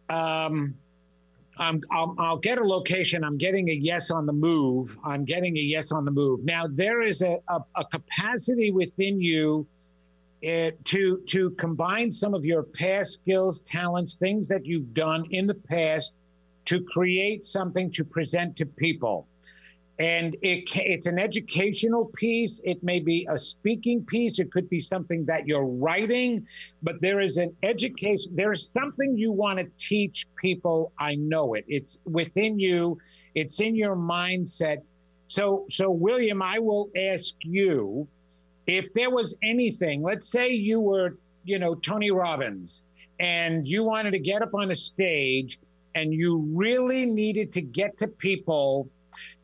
[0.08, 0.74] Um,
[1.58, 3.22] I'm, I'll, I'll, get a location.
[3.22, 4.96] I'm getting a yes on the move.
[5.04, 6.44] I'm getting a yes on the move.
[6.44, 9.66] Now, there is a, a, a capacity within you
[10.46, 15.46] uh, to, to combine some of your past skills, talents, things that you've done in
[15.46, 16.14] the past
[16.64, 19.26] to create something to present to people
[20.02, 22.60] and it it's an educational piece.
[22.64, 24.40] It may be a speaking piece.
[24.40, 26.44] It could be something that you're writing.
[26.82, 30.92] But there is an education there is something you want to teach people.
[30.98, 31.64] I know it.
[31.68, 32.98] It's within you.
[33.36, 34.78] It's in your mindset.
[35.28, 38.06] So so william i will ask you
[38.66, 42.82] if there was anything let's say you were you know tony robbins
[43.18, 45.58] and you wanted to get up on a stage
[45.94, 48.90] and you really needed to get to people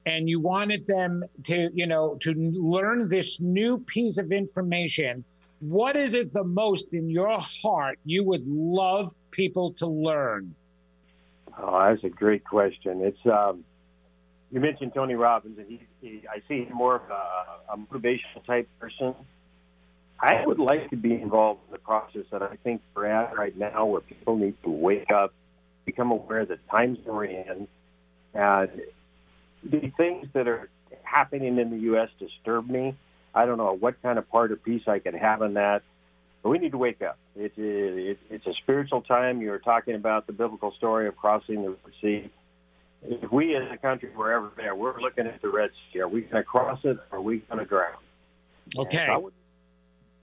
[0.08, 5.22] and you wanted them to, you know, to learn this new piece of information,
[5.60, 10.54] what is it the most in your heart you would love people to learn?
[11.58, 13.02] Oh, that's a great question.
[13.02, 13.64] It's um,
[14.50, 18.46] you mentioned Tony Robbins, and he, he I see him more of a, a motivational
[18.46, 19.14] type person.
[20.20, 23.56] I would like to be involved in the process that I think we're at right
[23.56, 25.34] now, where people need to wake up,
[25.84, 27.68] become aware of the times we're in,
[28.34, 28.70] and
[29.62, 30.68] the things that are
[31.02, 32.08] happening in the U.S.
[32.18, 32.96] disturb me.
[33.34, 35.82] I don't know what kind of part or piece I could have in that,
[36.42, 37.18] but we need to wake up.
[37.36, 39.40] It, it, it's a spiritual time.
[39.40, 42.30] You were talking about the biblical story of crossing the Red Sea.
[43.02, 46.00] If we as a country were ever there, we're looking at the Red Sea.
[46.00, 47.92] Are we going to cross it or are we going to drown?
[48.76, 49.06] Okay.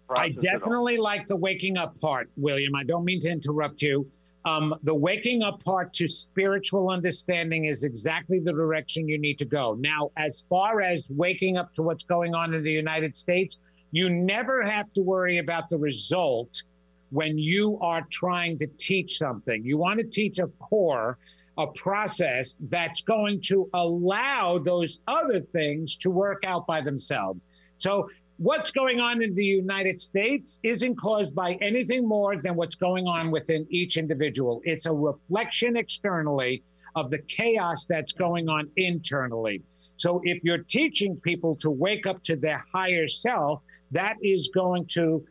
[0.10, 2.76] I definitely like the waking up part, William.
[2.76, 4.10] I don't mean to interrupt you.
[4.46, 9.46] Um, the waking up part to spiritual understanding is exactly the direction you need to
[9.46, 9.76] go.
[9.80, 13.58] Now, as far as waking up to what's going on in the United States,
[13.92, 16.62] you never have to worry about the result
[17.10, 19.64] when you are trying to teach something.
[19.64, 21.18] You want to teach a core,
[21.58, 27.42] a process that's going to allow those other things to work out by themselves.
[27.78, 32.76] So what's going on in the United States isn't caused by anything more than what's
[32.76, 34.62] going on within each individual.
[34.64, 36.64] It's a reflection externally
[36.96, 39.62] of the chaos that's going on internally.
[39.98, 44.88] So if you're teaching people to wake up to their higher self, that is going
[44.88, 45.26] to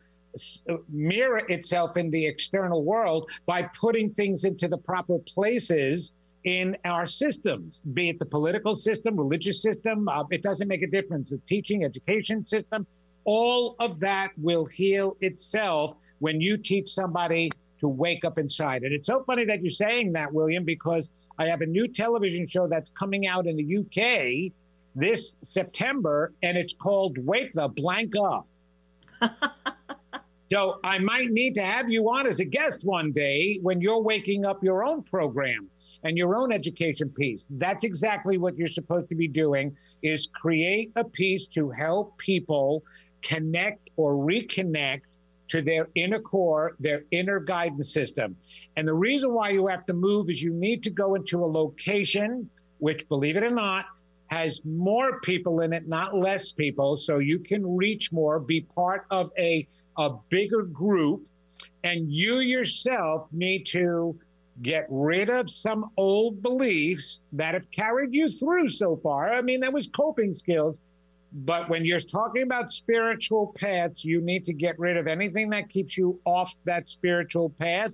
[0.89, 6.11] mirror itself in the external world by putting things into the proper places
[6.45, 10.87] in our systems, be it the political system, religious system, uh, it doesn't make a
[10.87, 11.31] difference.
[11.31, 12.85] The teaching, education system,
[13.25, 18.83] all of that will heal itself when you teach somebody to wake up inside.
[18.83, 22.47] And it's so funny that you're saying that, William, because I have a new television
[22.47, 24.53] show that's coming out in the UK
[24.95, 28.47] this September, and it's called Wake the Blank Up.
[30.55, 34.01] so I might need to have you on as a guest one day when you're
[34.01, 35.69] waking up your own program
[36.05, 37.45] and your own education piece.
[37.49, 42.85] That's exactly what you're supposed to be doing is create a piece to help people
[43.21, 45.01] connect or reconnect
[45.49, 48.37] to their inner core, their inner guidance system.
[48.77, 51.47] And the reason why you have to move is you need to go into a
[51.47, 53.87] location which, believe it or not,
[54.27, 56.97] has more people in it, not less people.
[56.97, 61.27] So you can reach more, be part of a, a bigger group.
[61.83, 64.17] And you yourself need to
[64.61, 69.33] get rid of some old beliefs that have carried you through so far.
[69.33, 70.79] I mean, that was coping skills.
[71.33, 75.69] But when you're talking about spiritual paths, you need to get rid of anything that
[75.69, 77.91] keeps you off that spiritual path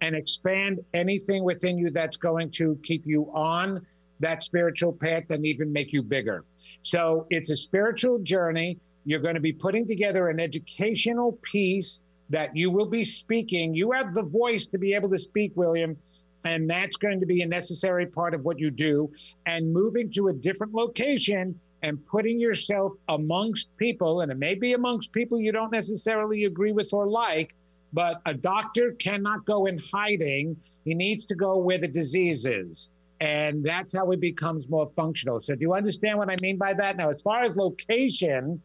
[0.00, 3.84] and expand anything within you that's going to keep you on
[4.20, 6.44] that spiritual path and even make you bigger.
[6.82, 8.78] So it's a spiritual journey.
[9.04, 12.00] You're going to be putting together an educational piece
[12.30, 13.74] that you will be speaking.
[13.74, 15.96] You have the voice to be able to speak, William,
[16.44, 19.10] and that's going to be a necessary part of what you do.
[19.46, 24.74] And moving to a different location and putting yourself amongst people, and it may be
[24.74, 27.54] amongst people you don't necessarily agree with or like,
[27.92, 30.56] but a doctor cannot go in hiding.
[30.84, 32.88] He needs to go where the disease is.
[33.20, 35.40] And that's how it becomes more functional.
[35.40, 36.96] So, do you understand what I mean by that?
[36.96, 38.62] Now, as far as location,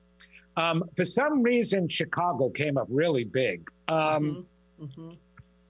[0.57, 4.45] um, for some reason, Chicago came up really big, um,
[4.81, 5.11] Mm-hmm.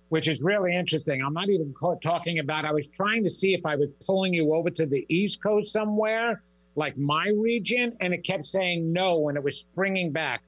[0.09, 1.21] which is really interesting.
[1.21, 4.53] I'm not even talking about, I was trying to see if I was pulling you
[4.55, 6.41] over to the East Coast somewhere,
[6.75, 10.41] like my region, and it kept saying no when it was springing back.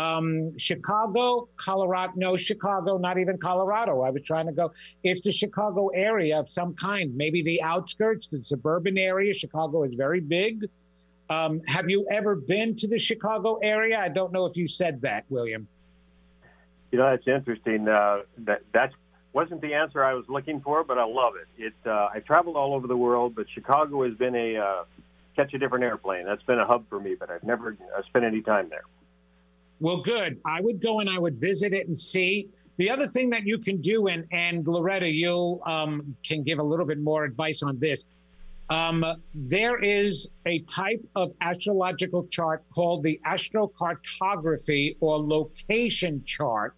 [0.00, 4.00] Um, Chicago, Colorado, no, Chicago, not even Colorado.
[4.00, 4.72] I was trying to go.
[5.02, 9.34] It's the Chicago area of some kind, maybe the outskirts, the suburban area.
[9.34, 10.64] Chicago is very big.
[11.28, 14.00] Um, have you ever been to the Chicago area?
[14.00, 15.68] I don't know if you said that, William.
[16.90, 17.86] You know, that's interesting.
[17.86, 18.92] Uh, that that
[19.34, 21.62] wasn't the answer I was looking for, but I love it.
[21.62, 24.84] It uh, I traveled all over the world, but Chicago has been a uh,
[25.36, 26.24] catch a different airplane.
[26.24, 28.84] That's been a hub for me, but I've never uh, spent any time there.
[29.80, 30.40] Well, good.
[30.44, 32.48] I would go and I would visit it and see.
[32.76, 36.62] The other thing that you can do, and and Loretta, you'll um, can give a
[36.62, 38.04] little bit more advice on this.
[38.68, 46.76] Um, there is a type of astrological chart called the astrocartography or location chart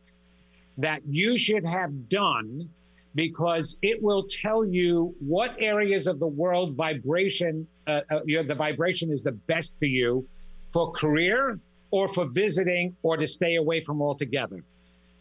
[0.78, 2.68] that you should have done
[3.14, 8.42] because it will tell you what areas of the world vibration, uh, uh, you know,
[8.42, 10.26] the vibration is the best for you
[10.72, 11.58] for career
[11.92, 14.64] or for visiting or to stay away from altogether.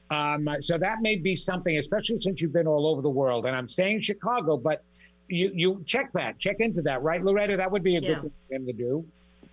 [0.09, 3.45] Um, so that may be something, especially since you've been all over the world.
[3.45, 4.83] And I'm saying Chicago, but
[5.27, 7.55] you you check that, check into that, right, Loretta?
[7.55, 8.15] That would be a Yeah.
[8.15, 9.05] good thing for him to do.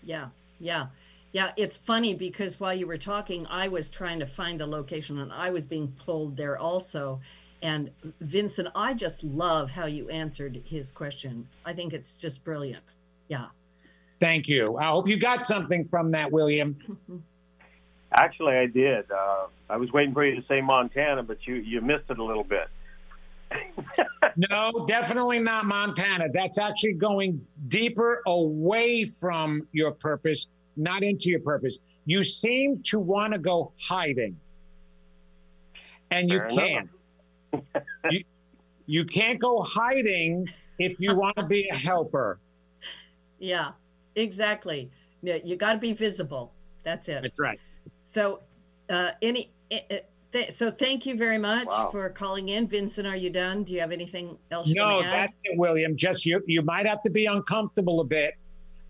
[0.02, 0.28] Yeah,
[0.58, 0.86] yeah,
[1.32, 1.52] yeah.
[1.56, 5.32] It's funny because while you were talking, I was trying to find the location and
[5.32, 7.20] I was being pulled there also.
[7.62, 11.46] And Vincent, I just love how you answered his question.
[11.64, 12.84] I think it's just brilliant.
[13.28, 13.46] Yeah.
[14.20, 14.76] Thank you.
[14.78, 16.76] I hope you got something from that, William.
[18.12, 19.10] Actually, I did.
[19.10, 22.24] Uh, I was waiting for you to say Montana, but you you missed it a
[22.24, 22.68] little bit.
[24.50, 26.26] No, definitely not Montana.
[26.32, 31.78] That's actually going deeper away from your purpose, not into your purpose.
[32.04, 34.38] You seem to want to go hiding.
[36.12, 36.90] And you Fair can't.
[38.10, 38.24] you,
[38.86, 42.38] you can't go hiding if you want to be a helper.
[43.40, 43.72] Yeah,
[44.18, 44.90] exactly.
[45.22, 46.52] Yeah, you got to be visible.
[46.84, 47.22] That's it.
[47.22, 47.58] That's right.
[48.12, 48.40] So,
[48.88, 49.98] uh, any, eh, eh,
[50.32, 51.88] th- so thank you very much Wow.
[51.90, 52.66] for calling in.
[52.68, 53.64] Vincent, are you done?
[53.64, 55.14] Do you have anything else No, want to add?
[55.28, 55.96] that's it, William.
[55.96, 58.34] Just you, you might have to be uncomfortable a bit,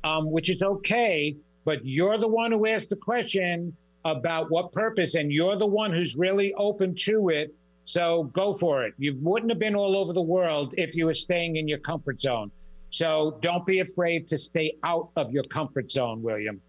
[0.05, 1.37] um, which is okay.
[1.64, 5.93] But you're the one who asked the question about what purpose, and you're the one
[5.93, 7.55] who's really open to it.
[7.85, 8.95] So go for it.
[8.99, 12.21] You wouldn't have been all over the world if you were staying in your comfort
[12.21, 12.51] zone.
[12.90, 16.61] So don't be afraid to stay out of your comfort zone, William.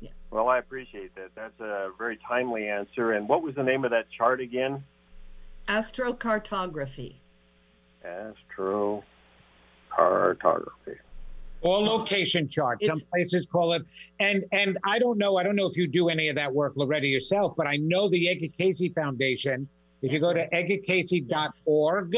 [0.00, 0.10] Yeah.
[0.30, 1.30] Well, I appreciate that.
[1.34, 3.12] That's a very timely answer.
[3.12, 4.84] And what was the name of that chart again?
[5.66, 7.14] Astrocartography.
[8.04, 9.02] Astrocartography.
[11.60, 12.84] or location chart.
[12.84, 13.82] Some places call it,
[14.20, 15.36] and and I don't know.
[15.36, 18.08] I don't know if you do any of that work, Loretta, yourself, but I know
[18.08, 19.68] the Edgar Cayce Foundation.
[20.00, 22.16] If you go to edgarcayce.org,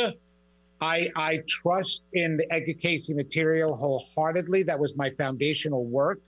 [0.81, 4.63] I I trust in the education material wholeheartedly.
[4.65, 6.21] That was my foundational work,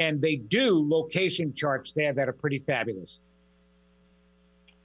[0.00, 3.20] and they do location charts there that are pretty fabulous.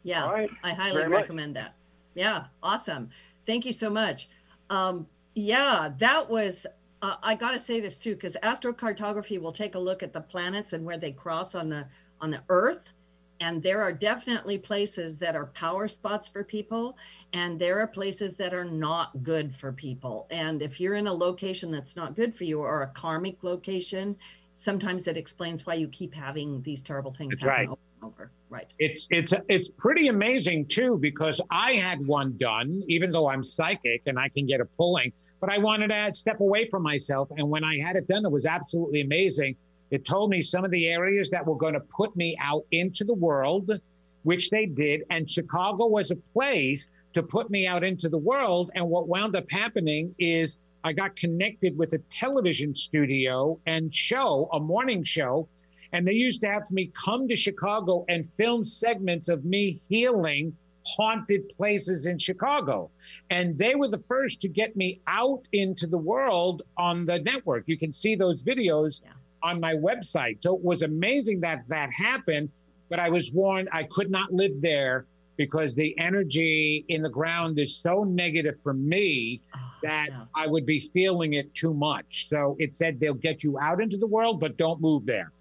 [0.04, 0.30] Yeah.
[0.30, 0.50] Right.
[0.64, 1.22] I highly very much.
[1.22, 1.76] recommend that.
[2.16, 3.10] Yeah, awesome.
[3.46, 4.30] Thank you so much.
[4.70, 6.66] Um, yeah, that was.
[7.02, 10.22] Uh, I got to say this too, because astrocartography will take a look at the
[10.22, 11.86] planets and where they cross on the
[12.22, 12.94] on the Earth,
[13.39, 16.98] and there are definitely places that are power spots for people,
[17.34, 20.28] and there are places that are not good for people.
[20.30, 24.15] And if you're in a location that's not good for you, or a karmic location,
[24.58, 27.69] sometimes it explains why you keep having these terrible things That's happen right.
[27.69, 28.32] over and over.
[28.50, 28.72] Right.
[28.80, 34.04] It's it's it's pretty amazing too because I had one done, even though I'm psychic
[34.06, 37.30] and I can get a pulling, but I wanted to step away from myself.
[37.36, 39.56] And when I had it done, it was absolutely amazing.
[39.93, 43.03] It told me some of the areas that were going to put me out into
[43.03, 43.79] the world,
[44.23, 45.03] which they did.
[45.10, 48.71] And Chicago was a place to put me out into the world.
[48.75, 54.50] And what wound up happening is I got connected with a television studio and show,
[54.52, 55.48] a morning show
[55.94, 60.58] and they used to have me come to Chicago and film segments of me healing
[60.85, 62.89] haunted places in Chicago.
[63.29, 67.65] And they were the first to get me out into the world on the network.
[67.67, 69.12] You can see those videos Yeah.
[69.44, 70.41] On my website.
[70.41, 72.50] So it was amazing that that happened,
[72.89, 77.60] but I was warned I could not live there because the energy in the ground
[77.60, 80.25] is so negative for me Ah, that yeah.
[80.35, 82.29] I would be feeling it too much.
[82.29, 85.31] So it said they'll get you out into the world, but don't move there.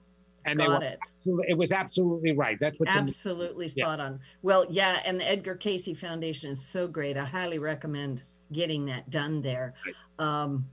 [0.45, 0.99] and Got they were it.
[1.15, 2.59] absolutely, it was absolutely right.
[2.59, 3.85] That's what Absolutely Yeah.
[3.85, 4.19] spot on.
[4.43, 7.17] Well, yeah, and the Edgar Cayce Foundation is so great.
[7.17, 9.75] I highly recommend getting that done there.
[10.19, 10.67] Um,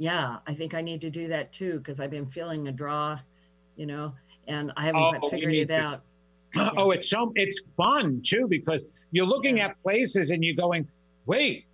[0.00, 3.18] yeah, I think I need to do that too because I've been feeling a draw,
[3.76, 4.14] you know,
[4.48, 6.02] and I haven't Oh, figured it to- out.
[6.76, 9.66] Oh, it's so it's fun too because you're looking Yeah.
[9.66, 10.88] at places and you're going,
[11.26, 11.66] wait,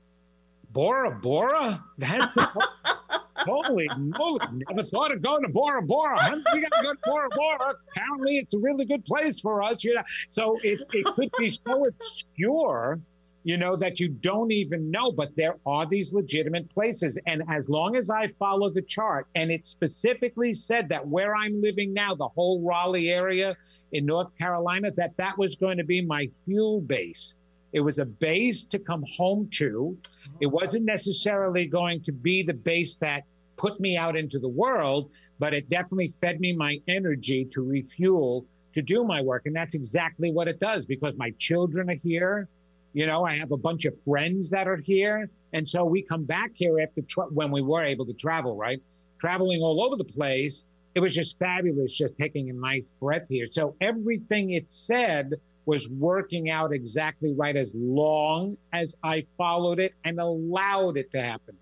[0.72, 1.82] Bora Bora?
[1.98, 2.36] That's
[3.36, 4.44] holy moly!
[4.68, 6.18] Never thought of going to Bora Bora.
[6.52, 7.74] We got to go to Bora Bora.
[7.92, 9.84] Apparently, it's a really good place for us.
[9.84, 12.98] You know, so it it could be so obscure.
[13.46, 17.16] You know that you don't even know, but there are these legitimate places.
[17.28, 21.62] And as long as I follow the chart, and it specifically said that where I'm
[21.62, 23.56] living now, the whole Raleigh area,
[23.92, 27.36] in North Carolina that that was going to be my fuel base.
[27.72, 29.96] It was a base to come home to.
[29.96, 30.38] Oh.
[30.40, 33.22] It wasn't necessarily going to be the base that
[33.56, 38.44] put me out into the world, but it definitely fed me my energy to refuel
[38.74, 39.42] to do my work.
[39.46, 42.48] And that's exactly what it does because my children are here.
[42.96, 45.28] You know, I have a bunch of friends that are here.
[45.52, 48.80] And so we come back here after tra- when we were able to travel, right?
[49.20, 50.64] Traveling all over the place
[50.96, 53.48] it was just fabulous just taking a nice breath here.
[53.50, 55.34] So everything it said
[55.66, 61.20] was working out exactly right as long as I followed it and allowed it to
[61.20, 61.54] happen.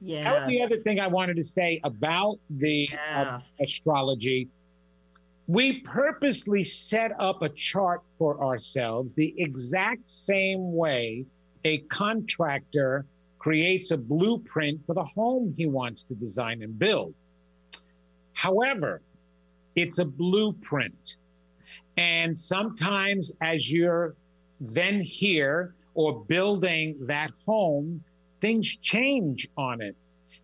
[0.00, 0.24] Yeah.
[0.24, 4.48] That was the other thing I wanted to say about the uh, astrology.
[5.48, 11.24] We purposely set up a chart for ourselves the exact same way
[11.64, 13.06] a contractor
[13.38, 17.14] creates a blueprint for the home he wants to design and build.
[18.34, 19.00] However,
[19.74, 21.16] it's a blueprint.
[21.96, 24.16] And sometimes, as you're
[24.60, 28.04] then here or building that home,
[28.42, 29.96] things change on it.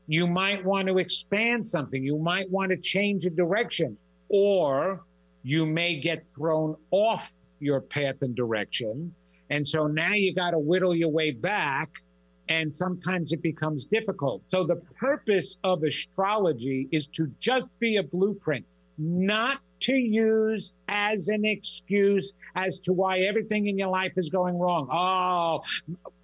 [0.07, 3.99] You might want to expand something, you might want to change a direction,
[4.29, 5.03] or
[5.43, 9.15] you may get thrown off your path and direction.
[9.51, 12.03] And so now you got to whittle your way back
[12.49, 14.43] and sometimes it becomes difficult.
[14.49, 18.65] So the purpose of astrology is to just be a blueprint,
[18.99, 24.59] not to use as an excuse as to why everything in your life is going
[24.59, 24.89] wrong.
[24.91, 25.63] Oh,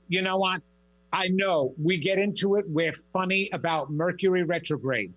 [0.09, 0.63] you know what?
[1.13, 2.65] I know we get into it.
[2.69, 5.13] We're funny about Mercury retrograde.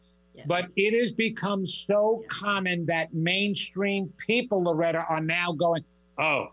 [0.48, 5.84] But it has become so common that mainstream people, Loretta, are now going,
[6.18, 6.48] oh,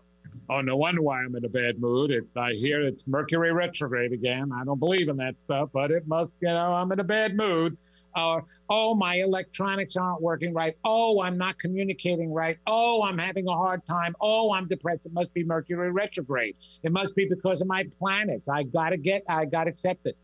[0.49, 2.11] oh, no wonder why I'm in a bad mood.
[2.11, 4.51] It, I hear it's Mercury retrograde again.
[4.53, 7.35] I don't believe in that stuff, but it must, you know, I'm in a bad
[7.35, 7.77] mood.
[8.13, 10.75] Or, oh, my electronics aren't working right.
[10.83, 12.57] Oh, I'm not communicating right.
[12.67, 14.15] Oh, I'm having a hard time.
[14.19, 15.05] Oh, I'm depressed.
[15.05, 16.57] It must be Mercury retrograde.
[16.83, 18.49] It must be because of my planets.
[18.49, 20.17] I got to get, I got to accept it.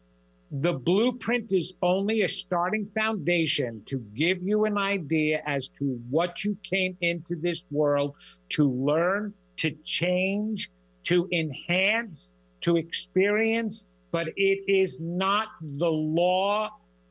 [0.51, 6.43] The blueprint is only a starting foundation to give you an idea as to what
[6.43, 8.15] you came into this world
[8.49, 10.71] to learn, to change,
[11.03, 12.31] to enhance,
[12.61, 16.69] to experience, but it is not the law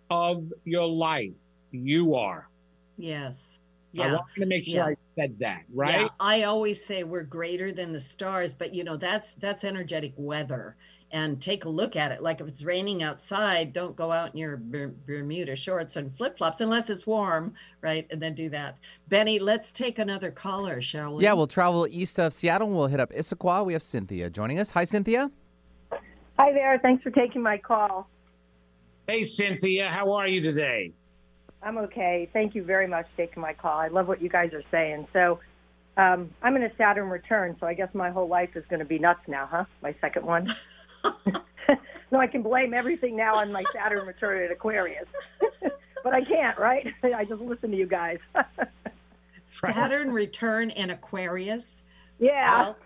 [0.09, 1.33] of your life.
[1.73, 2.49] You are.
[2.97, 3.59] Yes.
[3.93, 4.05] Yeah.
[4.05, 4.87] I wanted to make sure Yeah.
[4.87, 6.01] I said that, right?
[6.03, 10.13] Yeah, I always say we're greater than the stars, but you know that's that's energetic
[10.17, 10.77] weather.
[11.13, 12.21] And take a look at it.
[12.21, 14.57] Like if it's raining outside, don't go out in your
[15.07, 18.07] Bermuda shorts and flip flops unless it's warm, right?
[18.11, 18.77] And then do that.
[19.09, 21.23] Benny, let's take another caller, shall we?
[21.23, 22.67] Yeah, we'll travel east of Seattle.
[22.67, 23.65] and We'll hit up Issaquah.
[23.65, 24.73] We have Cynthia joining us.
[24.73, 25.31] Hi, Cynthia.
[26.39, 26.79] Hi there.
[26.81, 28.09] Thanks for taking my call.
[29.07, 30.93] Hey, Cynthia, how are you today?
[31.63, 32.29] I'm okay.
[32.33, 33.79] Thank you very much for taking my call.
[33.79, 35.07] I love what you guys are saying.
[35.13, 35.39] So,
[35.97, 38.85] um, I'm in a Saturn return, so I guess my whole life is going to
[38.85, 39.65] be nuts now, huh?
[39.83, 40.55] My second one.
[42.11, 45.07] no, I can blame everything now on my Saturn return at Aquarius.
[46.05, 46.87] but I can't, right?
[47.03, 48.19] I just listen to you guys.
[49.47, 51.77] Saturn return in Aquarius.
[52.19, 52.63] yeah.
[52.63, 52.77] Well,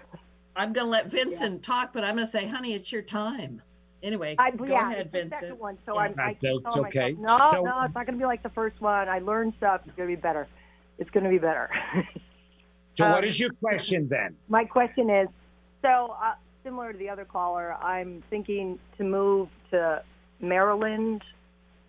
[0.56, 3.62] I'm going to let Vincent talk, but I'm going to say, honey, it's your time.
[4.02, 5.40] Anyway, I, go yeah, ahead, Vincent.
[5.40, 6.00] second one, so Yeah.
[6.00, 7.12] I'm, I keep telling okay.
[7.12, 9.08] myself, no, So- no, it's not going to be like the first one.
[9.08, 9.82] I learned stuff.
[9.86, 10.48] It's going to be better.
[10.98, 11.70] It's going to be better.
[12.96, 14.36] So, what Um, is your question then?
[14.48, 15.28] My question is,
[15.80, 20.02] so uh, similar to the other caller, I'm thinking to move to
[20.40, 21.22] Maryland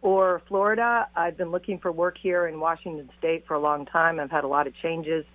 [0.01, 1.07] or Florida.
[1.15, 4.19] I've been looking for work here in Washington State for a long time.
[4.19, 5.25] I've had a lot of changes.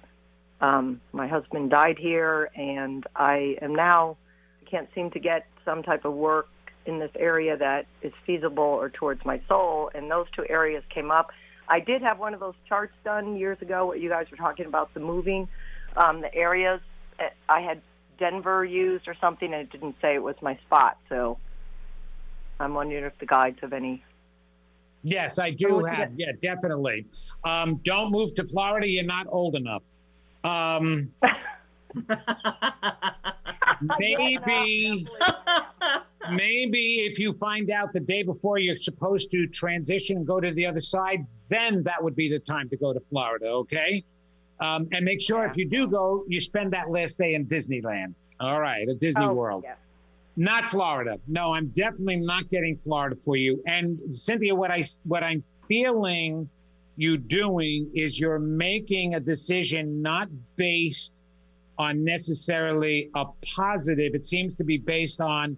[0.61, 4.17] Um, my husband died here, and I am now
[4.61, 6.49] I can't seem to get some type of work
[6.87, 9.91] in this area that is feasible or towards my soul.
[9.95, 11.31] And those two areas came up.
[11.69, 13.87] I did have one of those charts done years ago.
[13.87, 15.49] What you guys were talking about the moving,
[15.97, 16.81] um, the areas.
[17.49, 17.81] I had
[18.19, 20.99] Denver used or something, and it didn't say it was my spot.
[21.09, 21.39] So
[22.59, 24.03] I'm wondering if the guides have any
[25.07, 26.13] Yes, I do would you have.
[26.17, 27.07] Yeah, definitely.
[27.45, 28.89] Um, don't move to Florida.
[28.89, 29.85] You're not old enough.
[30.43, 31.13] Um,
[34.01, 35.07] maybe,
[36.33, 40.53] maybe if you find out the day before you're supposed to transition and go to
[40.53, 43.47] the other side, then that would be the time to go to Florida.
[43.47, 44.03] Okay.
[44.61, 48.15] Um, and make sure if you do go, you spend that last day in Disneyland.
[48.41, 49.65] All right, at Disney Oh, World.
[49.65, 49.75] yeah.
[50.39, 51.19] Not Florida.
[51.29, 53.63] No, I'm definitely not getting Florida for you.
[53.67, 56.49] And Cynthia, what I what I'm feeling
[56.97, 61.15] you doing is you're making a decision not based
[61.79, 64.15] on necessarily a positive.
[64.15, 65.57] It seems to be based on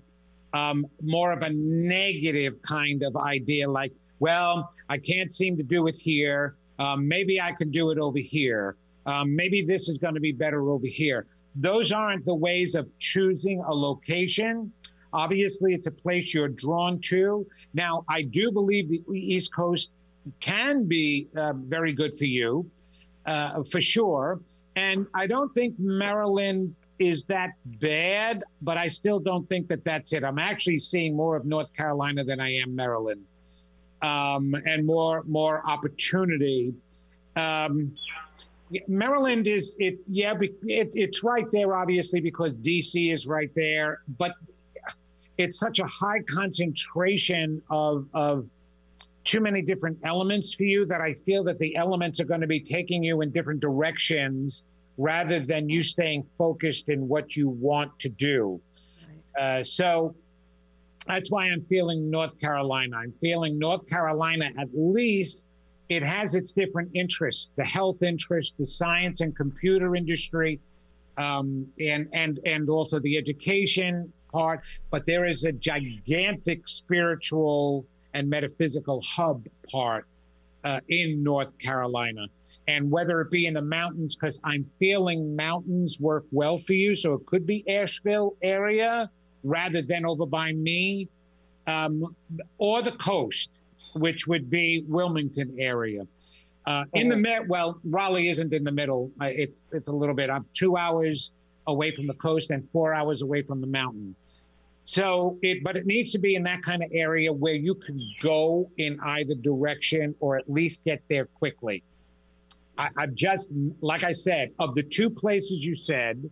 [0.53, 5.87] um, more of a negative kind of idea, like, well, I can't seem to do
[5.89, 6.55] it here.
[6.79, 8.77] Um, maybe I can do it over here.
[9.09, 11.27] Um, maybe this is going to be better over here
[11.61, 14.73] those aren't the ways of choosing a location.
[15.13, 17.47] Obviously, it's a place you're drawn to.
[17.75, 19.91] Now, I do believe the East Coast
[20.41, 22.71] can be uh, very good for you,
[23.27, 24.41] uh, for sure.
[24.77, 27.51] And I don't think Maryland is that
[27.81, 30.23] bad, but I still don't think that that's it.
[30.23, 33.25] I'm actually seeing more of North Carolina than I am Maryland,
[34.03, 36.75] um, and more more opportunity.
[37.35, 37.97] Um,
[38.87, 44.33] Maryland is it yeah it, it's right there obviously because DC is right there but
[45.39, 48.47] it's such a high concentration of of
[49.25, 52.47] too many different elements for you that I feel that the elements are going to
[52.47, 54.63] be taking you in different directions
[54.97, 58.61] rather than you staying focused in what you want to do.
[59.39, 60.15] Uh, so
[61.07, 62.97] that's why I'm feeling North Carolina.
[62.97, 65.45] I'm feeling North Carolina at least
[65.89, 70.61] it has its different interests the health interest the science and computer industry
[71.17, 74.61] um, and and and also the education part
[74.91, 80.07] but there is a gigantic spiritual and metaphysical hub part
[80.65, 82.27] uh, in north carolina.
[82.67, 86.95] And whether it be in the mountains because i'm feeling mountains work well for you
[86.95, 89.11] so it could be asheville area
[89.45, 91.09] rather than over by me.
[91.67, 92.17] Um,
[92.57, 93.51] or the coast
[93.95, 96.07] which would be Wilmington area.
[96.67, 99.11] Uh, in the mid, well, Raleigh isn't in the middle.
[99.21, 100.29] Uh, it's it's a little bit.
[100.29, 101.31] I'm two hours
[101.67, 104.15] away from the coast and four hours away from the mountain.
[104.85, 108.01] So it, but it needs to be in that kind of area where you can
[108.23, 111.83] go in either direction or at least get there quickly.
[112.79, 113.49] I, I've just,
[113.83, 116.31] like I said, of the two places you said,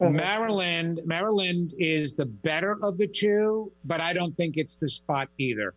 [0.00, 5.28] Maryland, Maryland is the better of the two, but I don't think it's the spot
[5.38, 5.74] either.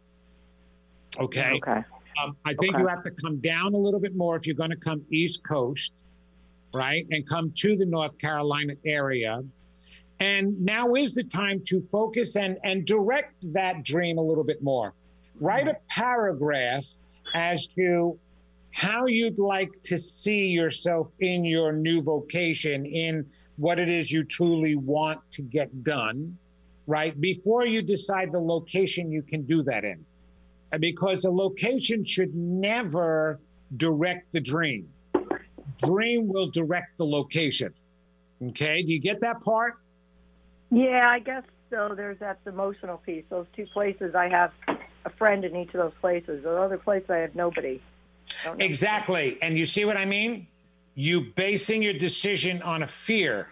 [1.20, 1.52] Okay.
[1.56, 1.82] Okay.
[2.24, 2.82] Um, I think Okay.
[2.82, 5.42] you have to come down a little bit more if you're going to come East
[5.48, 5.94] Coast,
[6.74, 7.06] right?
[7.12, 9.44] And come to the North Carolina area.
[10.20, 14.64] And now is the time to focus and, and direct that dream a little bit
[14.64, 14.94] more.
[15.40, 16.86] Write a paragraph
[17.36, 18.18] as to
[18.72, 24.24] how you'd like to see yourself in your new vocation, in what it is you
[24.24, 26.36] truly want to get done,
[26.88, 27.20] right?
[27.22, 30.04] Before you decide the location you can do that in
[30.80, 33.40] because the location should never
[33.76, 34.90] direct the dream.
[35.84, 37.74] Dream will direct the location.
[38.42, 39.76] Okay, do you get that part?
[40.70, 41.94] Yeah, I guess so.
[41.96, 43.24] There's that emotional piece.
[43.30, 44.52] Those two places, I have
[45.06, 46.44] a friend in each of those places.
[46.44, 47.82] The other place, I have nobody.
[48.60, 49.38] Exactly.
[49.42, 50.48] And you see what I mean?
[50.96, 53.50] You basing your decision on a fear,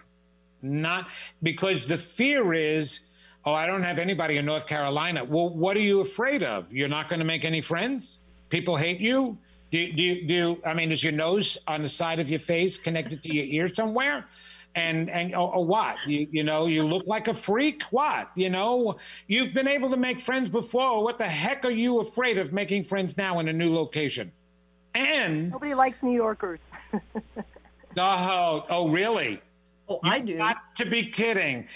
[0.62, 1.08] not
[1.42, 3.00] because the fear is,
[3.46, 5.24] oh, I don't have anybody in North Carolina.
[5.24, 6.72] Well, what are you afraid of?
[6.72, 8.18] You're not going to make any friends?
[8.48, 9.38] People hate you?
[9.70, 13.22] Do, do, do I mean, is your nose on the side of your face connected
[13.22, 14.26] to your ear somewhere?
[14.74, 15.96] And and or, or what?
[16.06, 17.82] You you know, you look like a freak.
[17.84, 18.30] What?
[18.34, 21.02] You know, you've been able to make friends before.
[21.02, 24.30] What the heck are you afraid of making friends now in a new location?
[24.94, 26.58] And Nobody likes New Yorkers.
[27.98, 29.40] oh, oh, really?
[29.88, 30.34] Oh, I do.
[30.34, 31.68] Not to be kidding.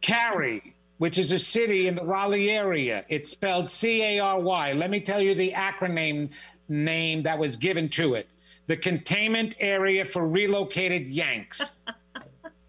[0.00, 4.72] Cary, which is a city in the Raleigh area, it's spelled C A R Y.
[4.72, 6.30] Let me tell you the acronym
[6.68, 8.28] name that was given to it
[8.66, 11.72] the Containment Area for Relocated Yanks.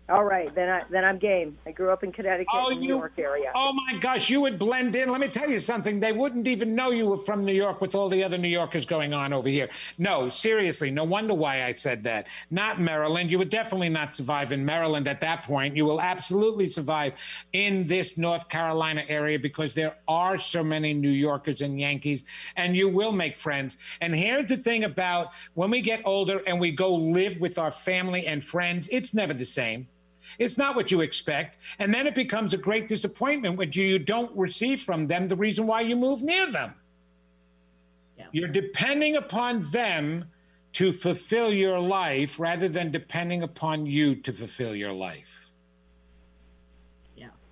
[0.10, 1.58] All right, then I then I'm game.
[1.66, 3.52] I grew up in Connecticut, Oh, New you- York area.
[3.54, 5.12] Oh my gosh, you would blend in.
[5.12, 6.00] Let me tell you something.
[6.00, 8.86] They wouldn't even know you were from New York with all the other New Yorkers
[8.86, 9.68] going on over here.
[9.98, 12.28] No, seriously, no wonder why I said that.
[12.52, 13.30] Not Maryland.
[13.30, 15.76] You would definitely not survive in Maryland at that point.
[15.76, 17.12] You will absolutely survive
[17.52, 22.24] in this North Carolina area because there are so many New Yorkers and Yankees,
[22.56, 23.78] and you will make friends.
[24.00, 27.72] And here's the thing about when we get older and we go live with our
[27.72, 29.86] family and friends, it's never the same.
[30.40, 31.58] It's not what you expect.
[31.80, 35.68] And then it becomes a great disappointment when you don't receive from them the reason
[35.68, 36.74] why you move near them.
[38.18, 38.26] Yeah.
[38.32, 40.26] You're depending upon them
[40.74, 45.48] to fulfill your life rather than depending upon you to fulfill your life.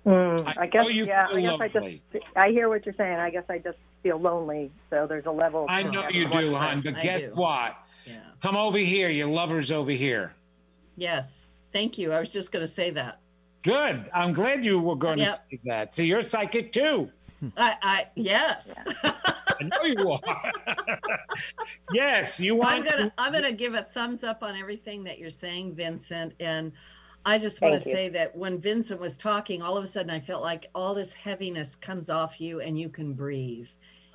[0.06, 1.26] Mm, I I, guess yeah.
[1.32, 1.86] I guess I just
[2.36, 3.18] I hear what you're saying.
[3.18, 4.70] I guess I just feel lonely.
[4.88, 5.64] So there's a level.
[5.64, 7.30] Of I know you do, hon, but I guess do.
[7.34, 7.76] what?
[8.06, 8.20] Yeah.
[8.40, 9.08] Come over here.
[9.08, 10.32] Your lover's over here.
[10.96, 11.45] Yes.
[11.76, 12.10] Thank you.
[12.10, 13.20] I was just going to say that.
[13.62, 14.08] Good.
[14.14, 15.94] I'm glad you were going to say that.
[15.94, 17.10] See, you're psychic too.
[17.58, 18.72] I, I yes.
[19.04, 20.52] I know you are.
[21.92, 22.88] yes, you I'm want.
[22.88, 26.32] gonna I'm gonna give a thumbs up on everything that you're saying, Vincent.
[26.40, 26.72] And
[27.26, 27.94] I just want to you.
[27.94, 31.12] say that when Vincent was talking, all of a sudden I felt like all this
[31.12, 33.68] heaviness comes off you and you can breathe.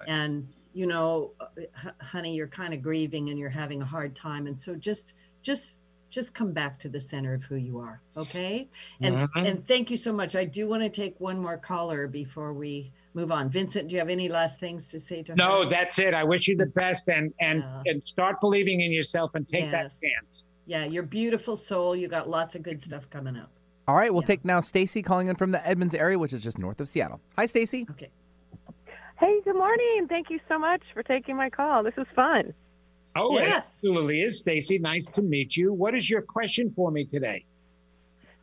[0.07, 4.47] And you know, uh, honey, you're kind of grieving and you're having a hard time.
[4.47, 5.77] And so just just
[6.11, 8.67] just come back to the center of who you are, okay?
[8.99, 9.29] And Mhm.
[9.47, 10.35] and thank you so much.
[10.35, 13.49] I do want to take one more caller before we move on.
[13.49, 15.69] Vincent, do you have any last things to say to No, her?
[15.69, 16.13] that's it.
[16.13, 17.83] I wish you the best and and Yeah.
[17.85, 19.97] and start believing in yourself and take that Yes.
[20.03, 20.43] chance.
[20.67, 21.95] Yeah, you're beautiful soul.
[21.95, 23.49] You got lots of good stuff coming up.
[23.87, 24.27] All right, we'll Yeah.
[24.27, 27.19] take now Stacy calling in from the Edmonds area, which is just north of Seattle.
[27.37, 27.87] Hi, Stacy.
[27.89, 28.09] Okay.
[29.19, 30.07] Hey, good morning.
[30.09, 31.83] Thank you so much for taking my call.
[31.83, 32.53] This is fun.
[33.15, 33.65] Oh, it Yes.
[33.75, 34.79] absolutely is, Stacy.
[34.79, 35.73] Nice to meet you.
[35.73, 37.45] What is your question for me today?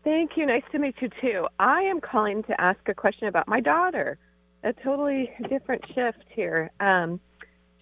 [0.04, 0.46] Thank you.
[0.46, 1.46] Nice to meet you too.
[1.58, 4.18] I am calling to ask a question about my daughter.
[4.64, 6.70] A totally different shift here.
[6.80, 7.20] Um,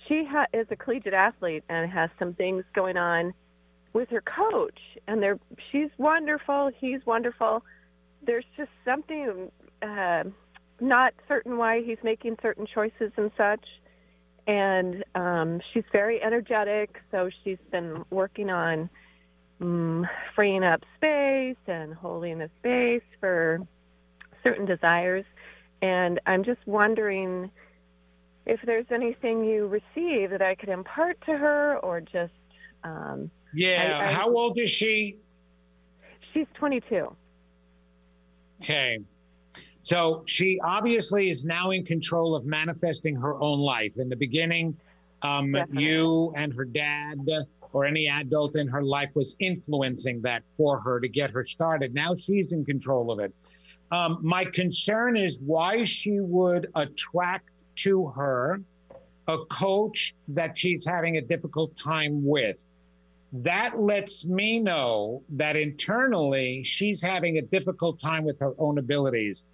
[0.07, 3.33] she ha- is a collegiate athlete and has some things going on
[3.93, 4.79] with her coach,
[5.09, 5.39] and they're
[5.73, 6.71] she's wonderful.
[6.79, 7.65] He's wonderful.
[8.23, 9.51] There's just something
[9.83, 10.25] uh,
[10.81, 13.65] not certain why he's making certain choices and such.
[14.47, 18.89] And um, she's very energetic, so she's been working on
[19.61, 23.61] um, freeing up space and holding the space for
[24.45, 25.25] certain desires.
[25.83, 27.51] And I'm just wondering
[28.47, 32.33] if there's anything you receive that I could impart to her or just,
[32.85, 33.99] um, Yeah.
[34.01, 35.19] I- I- How old is she?
[36.33, 37.17] she's 22.
[38.63, 38.99] Okay.
[39.87, 43.93] So she obviously is now in control of manifesting her own life.
[43.99, 44.77] In the beginning,
[45.23, 47.21] um, you and her dad
[47.73, 51.95] or any adult in her life was influencing that for her to get her started.
[51.95, 53.33] Now she's in control of it.
[53.93, 58.61] Um, my concern is why she would attract to her
[59.29, 62.67] a coach that she's having a difficult time with
[63.33, 69.45] that lets me know that internally she's having a difficult time with her own abilities.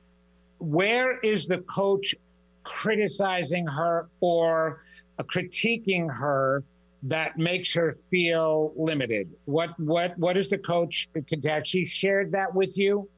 [0.63, 2.15] Where is the coach
[2.63, 4.85] criticizing her or
[5.19, 6.63] uh, critiquing her
[7.03, 9.29] that makes her feel limited?
[9.47, 11.09] What what what is the coach?
[11.45, 13.09] Has she shared that with you?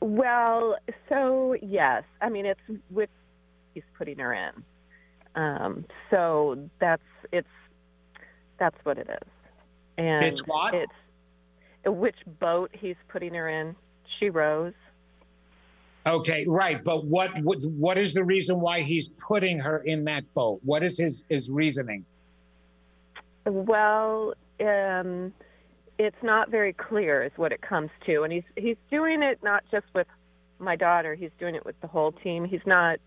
[0.00, 0.76] Well,
[1.08, 2.60] so yes, I mean it's
[2.90, 3.08] with
[3.72, 4.62] he's putting her in.
[5.34, 7.02] Um, so that's
[7.32, 7.48] it's
[8.58, 9.28] that's what it is.
[9.96, 10.74] And It's what?
[10.74, 10.92] It's
[11.86, 13.74] which boat he's putting her in.
[14.18, 14.74] She rows.
[16.10, 16.82] Okay, right.
[16.82, 20.60] But what what what is the reason why he's putting her in that boat?
[20.64, 22.04] What is his his reasoning?
[23.46, 25.32] Well, um,
[25.98, 29.62] it's not very clear, is what it comes to, and he's he's doing it not
[29.70, 30.08] just with
[30.58, 31.14] my daughter.
[31.14, 32.44] He's doing it with the whole team.
[32.44, 32.98] He's not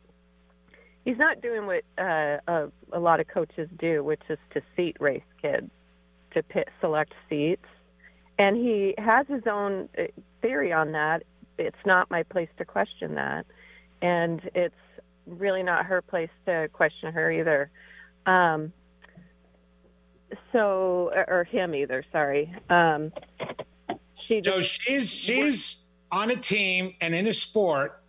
[1.04, 4.96] he's not doing what uh, a, a lot of coaches do, which is to seat
[5.02, 5.70] race kids
[6.34, 7.66] to pit, select seats,
[8.40, 10.04] and he has his own uh,
[10.42, 11.24] theory on that.
[11.58, 13.46] It's not my place to question that,
[14.02, 14.76] and it's
[15.26, 17.70] really not her place to question her either.
[18.26, 18.74] Um,
[20.52, 23.12] so or- him either sorry um
[24.28, 25.78] she So she's she's
[26.12, 28.02] on a team and in a sport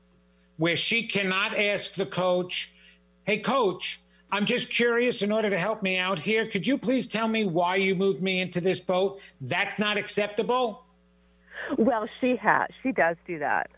[0.56, 2.72] where she cannot ask the coach,
[3.24, 7.06] "Hey coach, I'm just curious in order to help me out here, could you please
[7.06, 10.83] tell me why you moved me into this boat?" That's not acceptable.
[11.78, 13.70] Well she has she does do that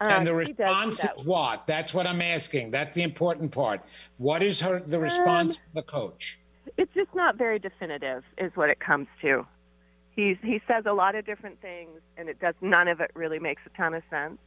[0.00, 1.16] Uh, and the do response that.
[1.18, 1.66] is what?
[1.66, 2.70] That's what I'm asking.
[2.70, 3.80] That's the important part.
[4.18, 6.38] What is her the response Um, the coach?
[6.76, 9.46] it's just not very definitive is what it comes to
[10.10, 13.38] he's he says a lot of different things and it does none of it really
[13.38, 14.38] makes a ton of sense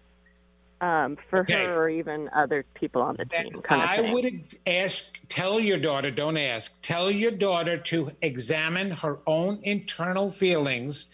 [0.82, 1.54] um, for Okay.
[1.54, 5.60] her or even other people on the Then team kind of I would ask, tell
[5.60, 11.08] your daughter, don't ask, tell your daughter to examine her own internal feelings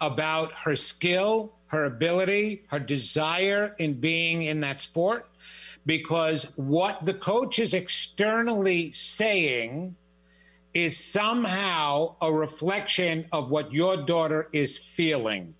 [0.00, 5.28] about her skill, her ability, her desire in being in that sport.
[5.86, 9.96] Because what the coach is externally saying
[10.74, 15.54] is somehow a reflection of what your daughter is feeling.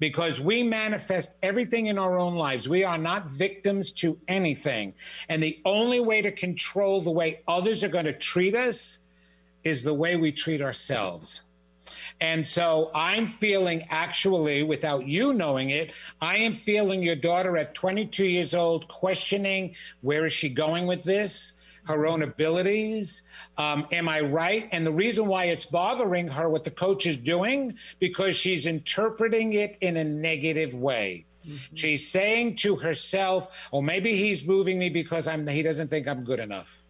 [0.00, 2.68] because we manifest everything in our own lives.
[2.68, 4.94] We are not victims to anything.
[5.28, 8.98] And the only way to control the way others are going to treat us
[9.64, 11.42] is the way we treat ourselves.
[12.20, 17.74] And so I'm feeling actually, without you knowing it, I am feeling your daughter at
[17.74, 21.52] 22 years old questioning where is she going with this?
[21.88, 23.22] her own abilities.
[23.56, 24.68] Um, am I right?
[24.72, 29.54] And the reason why it's bothering her what the coach is doing because she's interpreting
[29.54, 31.24] it in a negative way.
[31.46, 31.74] Mm-hmm.
[31.74, 36.24] She's saying to herself, "Oh, maybe he's moving me because I'm he doesn't think I'm
[36.24, 36.82] good enough."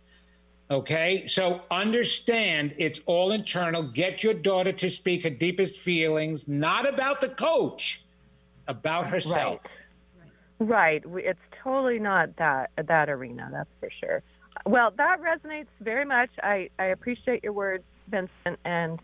[0.70, 3.82] Okay, so understand it's all internal.
[3.82, 8.04] Get your daughter to speak her deepest feelings, not about the coach,
[8.66, 9.62] about herself.
[10.58, 11.02] Right.
[11.06, 11.24] right.
[11.24, 13.48] It's totally not that that arena.
[13.50, 14.22] That's for sure.
[14.66, 16.30] Well, that resonates very much.
[16.42, 19.00] I, I appreciate your words, Vincent, and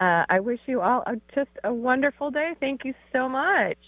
[0.00, 2.54] uh, I wish you all a, just a wonderful day.
[2.60, 3.78] Thank you so much.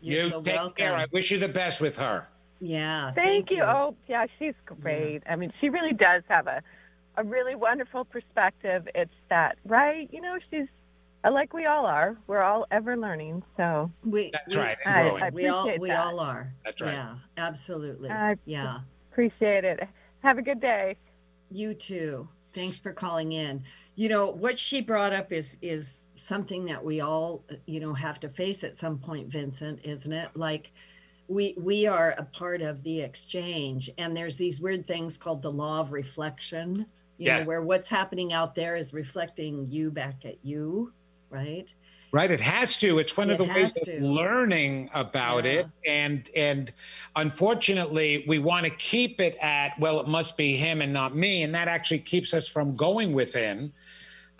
[0.00, 0.74] You're you so take welcome.
[0.74, 0.96] care.
[0.96, 2.28] I wish you the best with her.
[2.60, 3.12] Yeah.
[3.12, 3.58] Thank, thank you.
[3.58, 3.62] you.
[3.62, 5.22] Oh, yeah, she's great.
[5.24, 5.32] Yeah.
[5.32, 6.62] I mean, she really does have a,
[7.16, 8.88] a really wonderful perspective.
[8.94, 10.08] It's that, right?
[10.12, 10.66] You know, she's
[11.24, 12.16] uh, like we all are.
[12.26, 13.42] We're all ever learning.
[13.56, 14.76] So we, that's we, right.
[14.86, 15.98] I, I we all we that.
[15.98, 16.52] all are.
[16.64, 16.92] That's right.
[16.92, 18.10] Yeah, absolutely.
[18.10, 18.80] I yeah.
[19.12, 19.80] Appreciate it.
[20.22, 20.96] Have a good day.
[21.50, 22.28] You too.
[22.54, 23.62] Thanks for calling in.
[23.96, 28.20] You know, what she brought up is is something that we all, you know, have
[28.20, 30.30] to face at some point, Vincent, isn't it?
[30.34, 30.72] Like
[31.28, 35.52] we we are a part of the exchange and there's these weird things called the
[35.52, 36.86] law of reflection,
[37.18, 37.42] you yes.
[37.42, 40.92] know, where what's happening out there is reflecting you back at you,
[41.30, 41.72] right?
[42.10, 42.98] Right, it has to.
[42.98, 43.96] It's one it of the ways to.
[43.96, 45.52] of learning about yeah.
[45.52, 46.72] it, and and
[47.16, 51.42] unfortunately, we want to keep it at well, it must be him and not me,
[51.42, 53.74] and that actually keeps us from going within.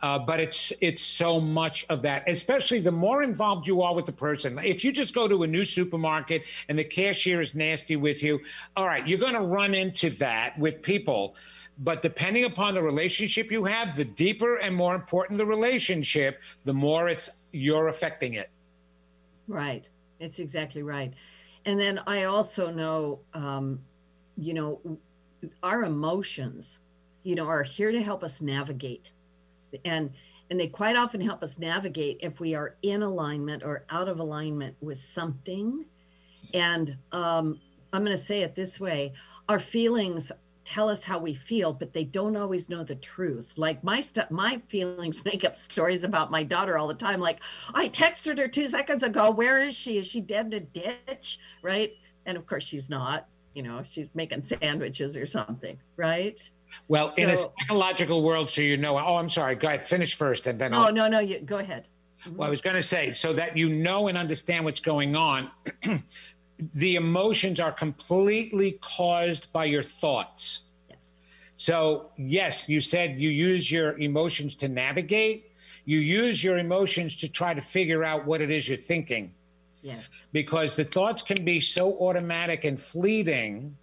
[0.00, 4.06] Uh, but it's it's so much of that, especially the more involved you are with
[4.06, 4.58] the person.
[4.62, 8.40] If you just go to a new supermarket and the cashier is nasty with you,
[8.76, 11.34] all right, you're going to run into that with people.
[11.80, 16.74] But depending upon the relationship you have, the deeper and more important the relationship, the
[16.74, 18.50] more it's you're affecting it.
[19.48, 19.88] Right.
[20.20, 21.12] It's exactly right.
[21.64, 23.80] And then I also know, um,
[24.36, 24.80] you know,
[25.62, 26.78] our emotions,
[27.22, 29.12] you know, are here to help us navigate.
[29.84, 30.10] And
[30.50, 34.18] and they quite often help us navigate if we are in alignment or out of
[34.18, 35.84] alignment with something.
[36.54, 37.60] And um,
[37.92, 39.12] I'm going to say it this way:
[39.48, 40.32] our feelings
[40.68, 43.54] tell us how we feel, but they don't always know the truth.
[43.56, 47.20] Like my stuff, my feelings make up stories about my daughter all the time.
[47.20, 47.40] Like
[47.72, 49.30] I texted her two seconds ago.
[49.30, 49.96] Where is she?
[49.96, 51.38] Is she dead in a ditch?
[51.62, 51.94] Right?
[52.26, 53.26] And of course she's not.
[53.54, 55.78] You know, she's making sandwiches or something.
[55.96, 56.38] Right?
[56.88, 58.98] Well, in a psychological world, so you know.
[58.98, 59.54] Oh, I'm sorry.
[59.54, 59.86] Go ahead.
[59.86, 60.74] Finish first, and then.
[60.74, 60.92] Oh I'll...
[60.92, 61.18] no, no.
[61.18, 61.88] You go ahead.
[62.34, 65.50] Well, I was going to say so that you know and understand what's going on.
[66.74, 70.60] the emotions are completely caused by your thoughts.
[71.56, 75.50] So, yes, you said you use your emotions to navigate.
[75.84, 79.32] You use your emotions to try to figure out what it is you're thinking.
[79.82, 80.04] Yes.
[80.32, 83.76] Because the thoughts can be so automatic and fleeting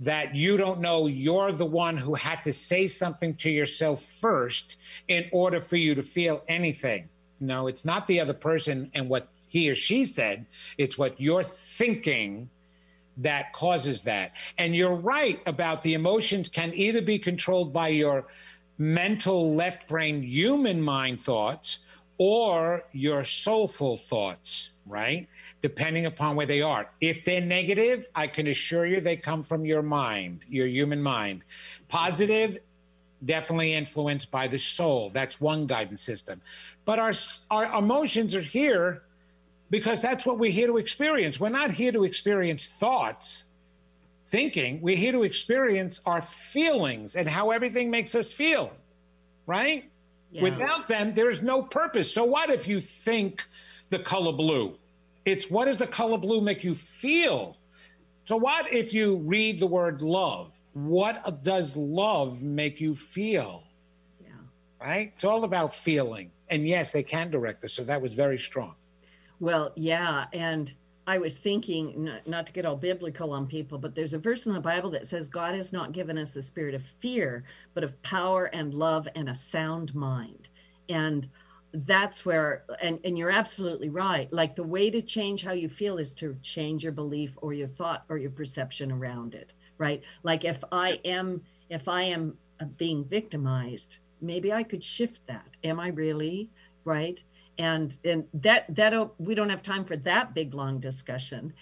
[0.00, 4.76] that you don't know you're the one who had to say something to yourself first
[5.08, 7.08] in order for you to feel anything.
[7.40, 10.46] No, it's not the other person and what he or she said,
[10.78, 12.48] it's what you're thinking
[13.18, 14.32] that causes that.
[14.58, 18.26] And you're right about the emotions can either be controlled by your
[18.78, 21.78] mental left brain human mind thoughts
[22.18, 25.28] or your soulful thoughts, right?
[25.62, 26.88] Depending upon where they are.
[27.00, 31.44] If they're negative, I can assure you they come from your mind, your human mind.
[31.88, 32.58] Positive,
[33.24, 35.10] definitely influenced by the soul.
[35.10, 36.40] That's one guidance system.
[36.84, 37.12] But our,
[37.50, 39.02] our emotions are here
[39.70, 41.40] because that's what we're here to experience.
[41.40, 43.44] We're not here to experience thoughts,
[44.26, 44.80] thinking.
[44.80, 48.72] We're here to experience our feelings and how everything makes us feel,
[49.46, 49.90] right?
[50.30, 50.42] Yeah.
[50.42, 52.12] Without them, there is no purpose.
[52.12, 53.46] So, what if you think
[53.90, 54.76] the color blue?
[55.24, 57.56] It's what does the color blue make you feel?
[58.26, 60.52] So, what if you read the word love?
[60.72, 63.64] What does love make you feel?
[64.22, 64.30] Yeah.
[64.80, 65.12] Right?
[65.14, 66.30] It's all about feeling.
[66.50, 67.72] And yes, they can direct us.
[67.72, 68.74] So, that was very strong.
[69.40, 70.26] Well, yeah.
[70.32, 70.72] And
[71.06, 74.54] I was thinking, not to get all biblical on people, but there's a verse in
[74.54, 78.00] the Bible that says God has not given us the spirit of fear, but of
[78.02, 80.48] power and love and a sound mind.
[80.88, 81.28] And
[81.74, 84.32] that's where, and, and you're absolutely right.
[84.32, 87.68] Like the way to change how you feel is to change your belief or your
[87.68, 90.02] thought or your perception around it, right?
[90.22, 95.48] Like if I am, if I am uh, being victimized, maybe I could shift that.
[95.64, 96.50] Am I really?
[96.84, 97.22] Right?
[97.58, 101.52] and and that that we don't have time for that big long discussion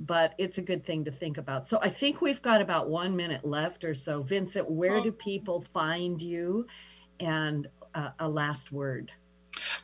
[0.00, 3.14] but it's a good thing to think about so i think we've got about one
[3.14, 6.66] minute left or so vincent where do people find you
[7.20, 9.12] and uh, a last word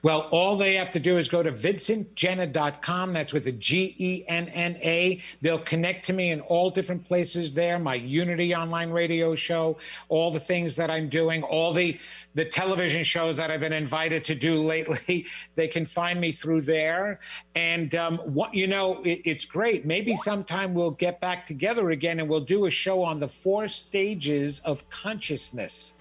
[0.02, 3.12] well, all they have to do is go to vincentgenna.com.
[3.12, 5.20] That's with a G E N N A.
[5.40, 7.78] They'll connect to me in all different places there.
[7.78, 9.78] My Unity online radio show,
[10.08, 11.98] all the things that I'm doing, all the
[12.34, 15.26] the television shows that I've been invited to do lately.
[15.56, 17.18] They can find me through there.
[17.56, 19.84] And um, what you know, it, it's great.
[19.84, 23.66] Maybe sometime we'll get back together again and we'll do a show on the four
[23.66, 25.94] stages of consciousness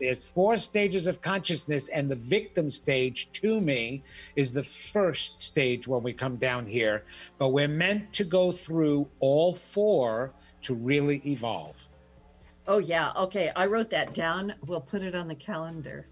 [0.00, 4.02] there's four stages of consciousness, and the victim stage to me
[4.36, 7.04] is the first stage when we come down here.
[7.38, 10.32] But we're meant to go through all four
[10.62, 11.76] to really evolve.
[12.66, 13.12] Oh, yeah.
[13.16, 13.52] Okay.
[13.54, 14.54] I wrote that down.
[14.66, 16.06] We'll put it on the calendar.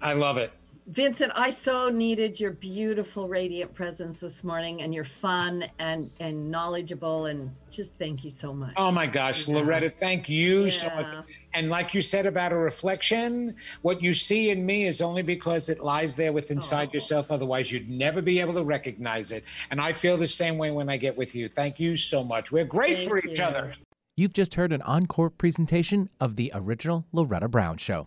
[0.00, 0.52] I love it.
[0.88, 6.48] Vincent, I so needed your beautiful, radiant presence this morning, and you're fun and and
[6.48, 8.72] knowledgeable, and just thank you so much.
[8.76, 9.56] Oh my gosh, yeah.
[9.56, 10.70] Loretta, thank you yeah.
[10.70, 11.24] so much.
[11.54, 15.68] And like you said about a reflection, what you see in me is only because
[15.68, 16.94] it lies there within inside oh.
[16.94, 17.32] yourself.
[17.32, 19.42] Otherwise, you'd never be able to recognize it.
[19.72, 21.48] And I feel the same way when I get with you.
[21.48, 22.52] Thank you so much.
[22.52, 23.44] We're great thank for each you.
[23.44, 23.74] other.
[24.16, 28.06] You've just heard an encore presentation of the original Loretta Brown Show.